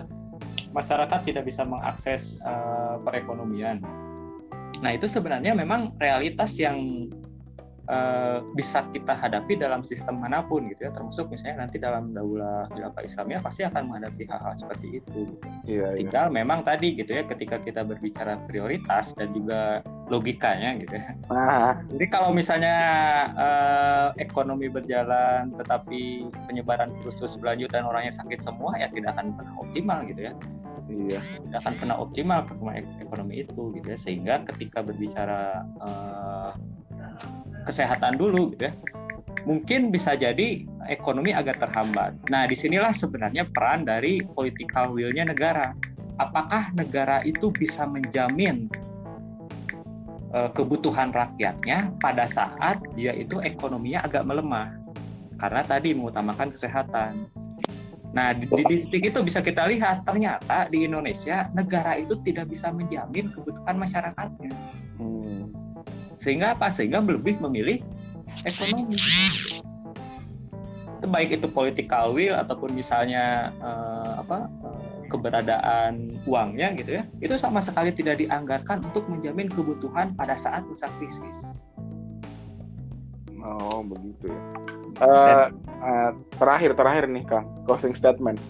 masyarakat 0.73 1.29
tidak 1.29 1.45
bisa 1.45 1.61
mengakses 1.69 2.41
uh, 2.41 2.97
perekonomian. 3.05 3.85
Nah 4.81 4.97
itu 4.97 5.05
sebenarnya 5.05 5.53
memang 5.53 5.93
realitas 6.01 6.57
yang 6.57 7.09
uh, 7.89 8.39
bisa 8.55 8.85
kita 8.91 9.15
hadapi 9.15 9.59
dalam 9.59 9.83
sistem 9.87 10.19
mana 10.23 10.43
pun 10.45 10.67
gitu 10.71 10.87
ya 10.87 10.91
termasuk 10.95 11.31
misalnya 11.31 11.67
nanti 11.67 11.77
dalam 11.79 12.11
daulah 12.13 12.67
khilafah 12.75 13.03
Islamnya 13.07 13.39
pasti 13.43 13.63
akan 13.67 13.83
menghadapi 13.91 14.23
hal-hal 14.27 14.55
seperti 14.59 15.03
itu 15.03 15.19
gitu. 15.35 15.47
Iya, 15.67 15.95
iya. 15.95 15.99
tinggal 16.03 16.27
iya. 16.31 16.35
memang 16.43 16.61
tadi 16.67 16.89
gitu 16.99 17.11
ya 17.15 17.23
ketika 17.27 17.63
kita 17.63 17.83
berbicara 17.87 18.39
prioritas 18.47 19.15
dan 19.15 19.31
juga 19.35 19.81
logikanya 20.07 20.79
gitu 20.79 20.95
ya 20.95 21.07
ah. 21.35 21.75
jadi 21.91 22.07
kalau 22.11 22.31
misalnya 22.31 22.77
uh, 23.35 24.09
ekonomi 24.23 24.71
berjalan 24.71 25.51
tetapi 25.59 26.31
penyebaran 26.47 26.95
virus 27.03 27.19
terus 27.19 27.35
berlanjut 27.39 27.71
dan 27.75 27.83
orangnya 27.87 28.15
sakit 28.15 28.39
semua 28.39 28.79
ya 28.79 28.87
tidak 28.95 29.19
akan 29.19 29.35
pernah 29.35 29.55
optimal 29.59 29.99
gitu 30.07 30.21
ya 30.31 30.33
iya. 30.87 31.19
tidak 31.19 31.59
akan 31.67 31.75
pernah 31.75 31.97
optimal 31.99 32.39
perkembangan 32.47 32.87
ekonomi 33.03 33.35
itu 33.43 33.63
gitu 33.75 33.87
ya 33.91 33.99
sehingga 33.99 34.35
ketika 34.55 34.79
berbicara 34.87 35.67
uh, 35.83 36.55
kesehatan 37.67 38.15
dulu 38.17 38.55
gitu 38.55 38.71
ya 38.71 38.75
mungkin 39.47 39.95
bisa 39.95 40.19
jadi 40.19 40.67
ekonomi 40.91 41.31
agak 41.31 41.63
terhambat. 41.63 42.19
Nah, 42.27 42.45
di 42.51 42.59
sinilah 42.59 42.91
sebenarnya 42.91 43.47
peran 43.47 43.87
dari 43.87 44.21
political 44.35 44.91
will-nya 44.91 45.31
negara. 45.31 45.73
Apakah 46.19 46.75
negara 46.75 47.23
itu 47.23 47.55
bisa 47.55 47.87
menjamin 47.87 48.67
uh, 50.35 50.51
kebutuhan 50.51 51.15
rakyatnya 51.15 51.95
pada 52.03 52.27
saat 52.27 52.83
dia 52.99 53.15
itu 53.15 53.39
ekonominya 53.39 54.03
agak 54.03 54.27
melemah? 54.27 54.75
Karena 55.39 55.63
tadi 55.63 55.95
mengutamakan 55.95 56.51
kesehatan. 56.51 57.31
Nah, 58.17 58.33
di, 58.33 58.49
di 58.49 58.89
titik 58.89 59.13
itu 59.13 59.19
bisa 59.21 59.45
kita 59.45 59.69
lihat 59.69 60.09
ternyata 60.09 60.67
di 60.73 60.89
Indonesia 60.89 61.53
negara 61.53 62.01
itu 62.01 62.17
tidak 62.25 62.49
bisa 62.49 62.73
menjamin 62.73 63.29
kebutuhan 63.31 63.77
masyarakatnya. 63.77 64.57
Sehingga 66.27 66.59
apa? 66.59 66.67
Sehingga 66.75 66.99
lebih 66.99 67.39
memilih 67.39 67.79
ekonomi. 68.43 68.99
Itu 70.99 71.07
baik 71.07 71.39
itu 71.39 71.47
political 71.47 72.11
will 72.19 72.35
ataupun 72.35 72.75
misalnya 72.75 73.55
uh, 73.63 74.19
apa 74.19 74.51
uh, 74.67 74.83
keberadaan 75.07 76.19
uangnya 76.27 76.75
gitu 76.75 76.99
ya 76.99 77.07
itu 77.23 77.39
sama 77.39 77.63
sekali 77.63 77.95
tidak 77.95 78.19
dianggarkan 78.19 78.83
untuk 78.83 79.07
menjamin 79.07 79.47
kebutuhan 79.47 80.19
pada 80.19 80.35
saat 80.35 80.67
masa 80.67 80.91
krisis. 80.99 81.63
Oh 83.39 83.87
begitu 83.87 84.35
ya. 84.35 84.41
Uh, 84.99 85.47
uh, 85.85 86.11
terakhir 86.43 86.75
terakhir 86.75 87.07
nih 87.07 87.23
kang 87.23 87.47
closing 87.69 87.95
statement. 87.95 88.43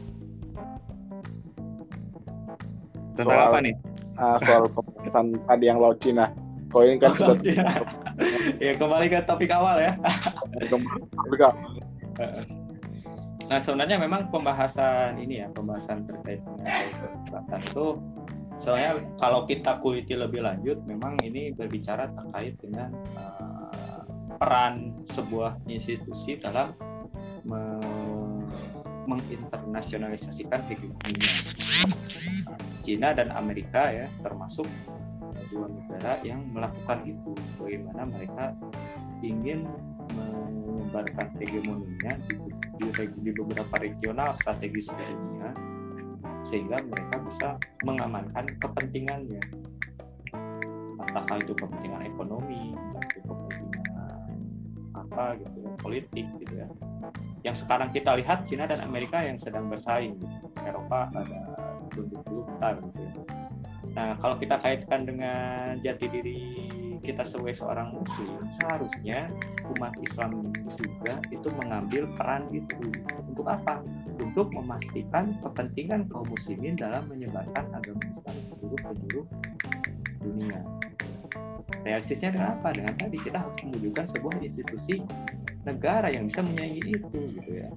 Tentang 3.21 3.37
soal, 3.37 3.49
apa 3.53 3.59
nih? 3.61 3.75
Uh, 4.17 4.39
soal 4.41 4.65
pembahasan 4.73 5.37
tadi 5.45 5.69
yang 5.69 5.77
laut 5.77 6.01
Cina 6.01 6.33
Koin 6.77 7.01
kan 7.01 7.17
sudah 7.17 7.41
ya 8.61 8.77
kembali 8.77 9.09
ke 9.09 9.25
topik 9.25 9.49
awal 9.49 9.81
ya. 9.81 9.97
topik 10.69 11.41
awal. 11.41 11.73
Nah 13.49 13.57
sebenarnya 13.57 13.97
memang 13.97 14.29
pembahasan 14.29 15.17
ini 15.17 15.41
ya 15.41 15.49
pembahasan 15.57 16.05
terkait 16.05 16.45
dengan 16.45 16.69
kekerasan 16.69 17.61
itu 17.65 17.87
soalnya 18.61 19.01
kalau 19.17 19.49
kita 19.49 19.81
kuliti 19.81 20.21
lebih 20.21 20.45
lanjut 20.45 20.77
memang 20.85 21.17
ini 21.25 21.57
berbicara 21.57 22.13
terkait 22.13 22.61
dengan 22.61 22.93
uh, 23.17 24.05
peran 24.37 24.93
sebuah 25.17 25.57
institusi 25.73 26.37
dalam 26.37 26.77
me 27.49 27.81
menginternasionalisasikan 29.07 30.67
hegemoni 30.67 31.25
Cina 32.83 33.15
dan 33.15 33.31
Amerika 33.31 33.95
ya 33.95 34.11
termasuk 34.21 34.67
dua 35.51 35.67
negara 35.71 36.13
yang 36.23 36.41
melakukan 36.51 36.99
itu. 37.07 37.33
Bagaimana 37.61 38.03
mereka 38.09 38.45
ingin 39.25 39.69
menyebarkan 40.15 41.29
hegemoninya 41.41 42.13
di, 42.29 42.35
di, 42.79 42.89
di 43.27 43.31
beberapa 43.35 43.75
regional 43.81 44.33
strategis 44.39 44.91
dunia 44.93 45.51
sehingga 46.47 46.79
mereka 46.87 47.17
bisa 47.27 47.49
mengamankan 47.83 48.47
kepentingannya. 48.63 49.43
Entahkah 51.03 51.39
itu 51.43 51.53
kepentingan 51.59 52.07
ekonomi 52.07 52.71
atau 52.75 53.21
kepentingan 53.27 53.77
apa 54.97 55.39
gitu 55.43 55.57
ya 55.63 55.73
politik 55.83 56.27
gitu 56.43 56.55
ya. 56.55 56.67
Yang 57.43 57.67
sekarang 57.67 57.91
kita 57.95 58.19
lihat 58.19 58.47
Cina 58.47 58.67
dan 58.67 58.83
Amerika 58.83 59.23
yang 59.23 59.39
sedang 59.39 59.71
bersaing. 59.71 60.19
Eropa 60.67 61.11
ada 61.15 61.41
tunduk 61.95 62.23
dulu 62.27 62.43
bentar 62.51 62.75
gitu 62.83 63.01
ya. 63.07 63.13
Nah, 63.97 64.13
kalau 64.21 64.37
kita 64.37 64.61
kaitkan 64.61 65.09
dengan 65.09 65.81
jati 65.81 66.05
diri 66.13 66.41
kita 67.01 67.25
sebagai 67.25 67.57
seorang 67.57 67.97
muslim, 67.97 68.45
seharusnya 68.53 69.33
umat 69.73 69.97
Islam 70.05 70.53
juga 70.69 71.17
itu 71.33 71.49
mengambil 71.57 72.05
peran 72.19 72.45
itu. 72.53 72.77
Untuk 73.33 73.47
apa? 73.49 73.81
Untuk 74.21 74.53
memastikan 74.53 75.39
kepentingan 75.41 76.13
kaum 76.13 76.29
muslimin 76.29 76.77
dalam 76.77 77.09
menyebarkan 77.09 77.73
agama 77.73 78.03
Islam 78.13 78.37
ke 78.37 78.55
seluruh 78.61 79.27
dunia. 80.21 80.61
Realistisnya 81.87 82.35
dengan 82.35 82.59
apa? 82.59 82.75
Dengan 82.75 82.95
tadi 83.01 83.17
kita 83.23 83.39
harus 83.41 83.57
mewujudkan 83.65 84.05
sebuah 84.13 84.35
institusi 84.43 84.95
negara 85.65 86.13
yang 86.13 86.29
bisa 86.29 86.43
menyaingi 86.43 87.01
itu 87.01 87.21
gitu 87.39 87.51
ya. 87.65 87.71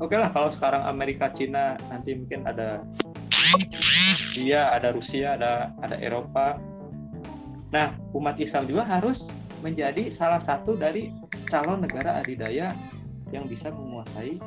Oke 0.00 0.16
lah 0.16 0.32
kalau 0.32 0.48
sekarang 0.48 0.86
Amerika 0.88 1.28
Cina 1.28 1.76
nanti 1.92 2.16
mungkin 2.16 2.46
ada 2.48 2.80
Iya, 4.36 4.70
ada 4.74 4.94
Rusia, 4.94 5.36
ada 5.36 5.74
ada 5.82 5.96
Eropa. 5.98 6.56
Nah, 7.70 7.94
umat 8.14 8.38
Islam 8.42 8.66
juga 8.66 8.82
harus 8.82 9.30
menjadi 9.60 10.08
salah 10.10 10.40
satu 10.42 10.74
dari 10.74 11.14
calon 11.50 11.84
negara 11.84 12.22
adidaya 12.22 12.74
yang 13.30 13.46
bisa 13.46 13.70
menguasai 13.70 14.40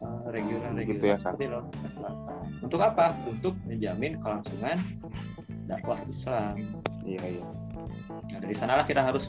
uh, 0.00 0.24
regional-regional 0.32 0.88
gitu 0.88 1.04
ya, 1.12 1.16
seperti 1.20 1.44
Laut 1.50 1.68
Selatan. 1.92 2.44
Untuk 2.64 2.80
apa? 2.80 3.12
Untuk 3.28 3.52
menjamin 3.68 4.16
kelangsungan 4.22 4.80
dakwah 5.68 6.00
Islam. 6.08 6.80
Iya, 7.04 7.40
iya. 7.40 7.46
Nah, 8.32 8.38
dari 8.40 8.56
sanalah 8.56 8.88
kita 8.88 9.04
harus 9.04 9.28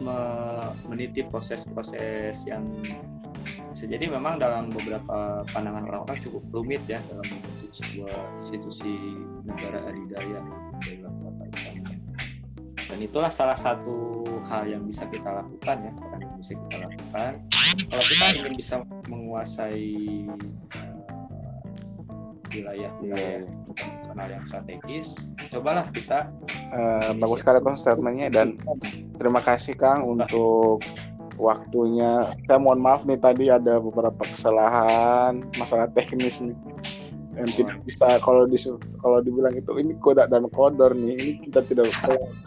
meniti 0.87 1.23
proses-proses 1.27 2.39
yang 2.47 2.63
bisa 3.75 3.85
jadi 3.85 4.07
memang 4.07 4.39
dalam 4.39 4.71
beberapa 4.71 5.43
pandangan 5.51 5.83
orang-orang 5.91 6.17
cukup 6.23 6.41
rumit 6.55 6.81
ya 6.87 7.03
dalam 7.11 7.27
sebuah 7.75 8.15
institusi 8.47 9.19
negara 9.43 9.83
adidaya 9.91 10.39
dalam 10.79 11.35
Islam. 11.51 11.75
Dan 12.85 12.97
itulah 13.01 13.33
salah 13.33 13.57
satu 13.57 14.23
hal 14.45 14.69
yang 14.69 14.85
bisa 14.85 15.09
kita 15.09 15.25
lakukan 15.25 15.77
ya, 15.89 15.93
yang 16.21 16.33
bisa 16.39 16.53
kita 16.53 16.77
lakukan. 16.85 17.31
Kalau 17.91 18.05
kita 18.05 18.25
ingin 18.39 18.53
bisa 18.55 18.75
menguasai 19.09 19.89
uh, 20.77 21.01
wilayah-wilayah 22.53 23.43
internasional 23.43 24.27
yang 24.29 24.43
strategis, 24.47 25.07
cobalah 25.51 25.89
kita. 25.91 26.29
Uh, 26.71 27.11
bagus 27.17 27.43
sekali 27.43 27.59
statementnya 27.75 28.29
dan 28.31 28.55
terima 29.17 29.41
kasih 29.43 29.75
Kang 29.75 30.05
untuk 30.05 30.85
waktunya. 31.35 32.31
Saya 32.47 32.61
mohon 32.61 32.79
maaf 32.79 33.03
nih 33.03 33.19
tadi 33.19 33.51
ada 33.51 33.81
beberapa 33.81 34.23
kesalahan 34.23 35.43
masalah 35.59 35.91
teknis 35.91 36.39
nih 36.39 36.55
yang 37.35 37.51
tidak 37.51 37.77
bisa 37.83 38.07
kalau 38.23 38.47
di 38.47 38.55
kalau 39.03 39.19
dibilang 39.19 39.55
itu 39.55 39.71
ini 39.75 39.91
koda 39.99 40.27
dan 40.31 40.47
kodor 40.51 40.95
nih 40.95 41.15
ini 41.19 41.31
kita 41.43 41.59
tidak 41.67 41.91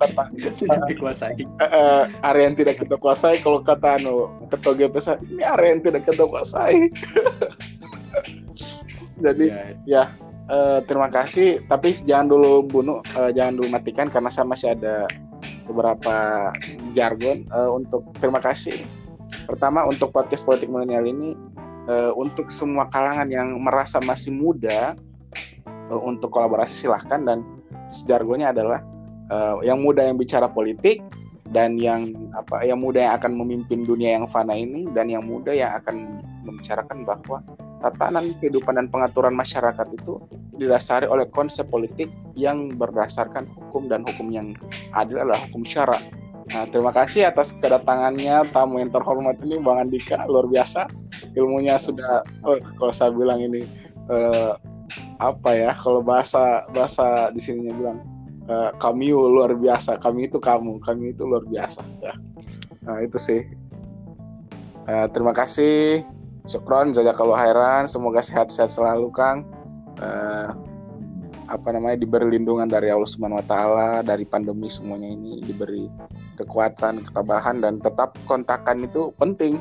kata 0.01 0.33
tidak 0.57 0.81
dikuasai. 0.89 1.45
Uh, 1.61 2.09
area 2.25 2.49
yang 2.49 2.57
tidak 2.57 2.81
kita 2.81 2.97
kuasai 2.97 3.45
kalau 3.45 3.61
kata 3.61 4.01
anu 4.01 4.33
ketua 4.49 4.73
GPS 4.73 5.21
ini 5.21 5.45
area 5.45 5.77
yang 5.77 5.83
tidak 5.85 6.09
kita 6.09 6.25
kuasai. 6.25 6.77
Jadi 9.25 9.47
ya, 9.51 9.75
ya 9.85 10.03
uh, 10.49 10.81
terima 10.89 11.13
kasih. 11.13 11.61
Tapi 11.69 11.93
jangan 12.09 12.33
dulu 12.33 12.65
bunuh 12.65 12.99
uh, 13.17 13.31
jangan 13.33 13.61
dulu 13.61 13.69
matikan 13.69 14.09
karena 14.09 14.33
saya 14.33 14.49
masih 14.49 14.73
ada 14.73 15.05
beberapa 15.69 16.51
jargon. 16.97 17.45
Uh, 17.53 17.77
untuk 17.77 18.09
terima 18.19 18.41
kasih. 18.41 18.81
Pertama 19.45 19.85
untuk 19.85 20.13
podcast 20.13 20.49
politik 20.49 20.73
milenial 20.73 21.05
ini 21.05 21.37
uh, 21.89 22.13
untuk 22.15 22.53
semua 22.53 22.87
kalangan 22.93 23.27
yang 23.33 23.57
merasa 23.59 23.99
masih 23.99 24.31
muda 24.31 24.95
uh, 25.91 26.01
untuk 26.05 26.31
kolaborasi 26.31 26.87
silahkan 26.87 27.25
dan 27.25 27.43
jargonnya 28.07 28.53
adalah 28.53 28.85
uh, 29.33 29.59
yang 29.65 29.81
muda 29.81 30.05
yang 30.05 30.21
bicara 30.21 30.47
politik 30.47 31.01
dan 31.49 31.81
yang 31.81 32.13
apa 32.37 32.61
yang 32.61 32.77
muda 32.77 33.01
yang 33.01 33.15
akan 33.17 33.33
memimpin 33.41 33.81
dunia 33.81 34.21
yang 34.21 34.29
fana 34.29 34.53
ini 34.53 34.85
dan 34.93 35.09
yang 35.09 35.25
muda 35.25 35.57
yang 35.57 35.73
akan 35.81 36.21
membicarakan 36.45 37.09
bahwa 37.09 37.41
tatanan 37.81 38.37
kehidupan 38.37 38.77
dan 38.77 38.87
pengaturan 38.93 39.33
masyarakat 39.33 39.87
itu 39.97 40.21
didasari 40.59 41.07
oleh 41.07 41.25
konsep 41.31 41.65
politik 41.71 42.11
yang 42.35 42.69
berdasarkan 42.75 43.47
hukum 43.49 43.87
dan 43.87 44.03
hukum 44.05 44.29
yang 44.35 44.53
adil 44.93 45.23
adalah 45.23 45.39
hukum 45.49 45.63
syara. 45.63 45.97
Nah, 46.49 46.65
terima 46.73 46.93
kasih 46.97 47.29
atas 47.29 47.53
kedatangannya 47.61 48.49
tamu 48.57 48.81
yang 48.81 48.89
terhormat 48.89 49.37
ini 49.45 49.61
Bang 49.61 49.85
Andika. 49.85 50.25
Luar 50.25 50.49
biasa. 50.49 50.89
Ilmunya 51.37 51.77
sudah 51.77 52.25
oh, 52.45 52.57
kalau 52.81 52.93
saya 52.93 53.13
bilang 53.13 53.45
ini 53.45 53.69
uh, 54.09 54.57
apa 55.21 55.51
ya 55.53 55.71
kalau 55.77 56.01
bahasa 56.01 56.65
bahasa 56.73 57.29
di 57.37 57.41
sininya 57.45 57.75
bilang 57.77 57.99
uh, 58.49 58.71
kami 58.81 59.13
luar 59.13 59.53
biasa. 59.53 60.01
Kami 60.01 60.33
itu 60.33 60.41
kamu 60.41 60.81
kami 60.81 61.13
itu 61.13 61.29
luar 61.29 61.45
biasa 61.45 61.85
ya. 62.01 62.17
Nah 62.89 63.05
itu 63.05 63.21
sih. 63.21 63.43
Uh, 64.89 65.05
terima 65.13 65.37
kasih. 65.37 66.01
Syukron, 66.49 66.97
kalau 66.97 67.37
khairan. 67.37 67.85
Semoga 67.85 68.25
sehat-sehat 68.25 68.73
selalu, 68.73 69.13
Kang. 69.13 69.45
Uh, 70.01 70.49
apa 71.49 71.73
namanya 71.73 71.97
diberi 71.97 72.37
lindungan 72.37 72.69
dari 72.69 72.93
Allah 72.93 73.09
Subhanahu 73.09 73.41
wa 73.41 73.47
taala 73.49 73.91
dari 74.05 74.29
pandemi 74.29 74.69
semuanya 74.69 75.09
ini 75.09 75.41
diberi 75.41 75.89
kekuatan, 76.37 77.03
ketabahan 77.09 77.65
dan 77.65 77.81
tetap 77.81 78.15
kontakan 78.29 78.85
itu 78.85 79.11
penting. 79.17 79.59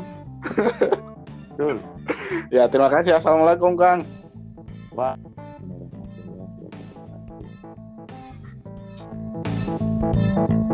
Betul. 1.55 1.79
ya, 2.55 2.69
terima 2.69 2.91
kasih. 2.91 3.17
Assalamualaikum, 3.17 3.73
Kang. 3.79 4.05
Wah. 4.93 5.15
Thank 9.67 10.61
you. 10.61 10.66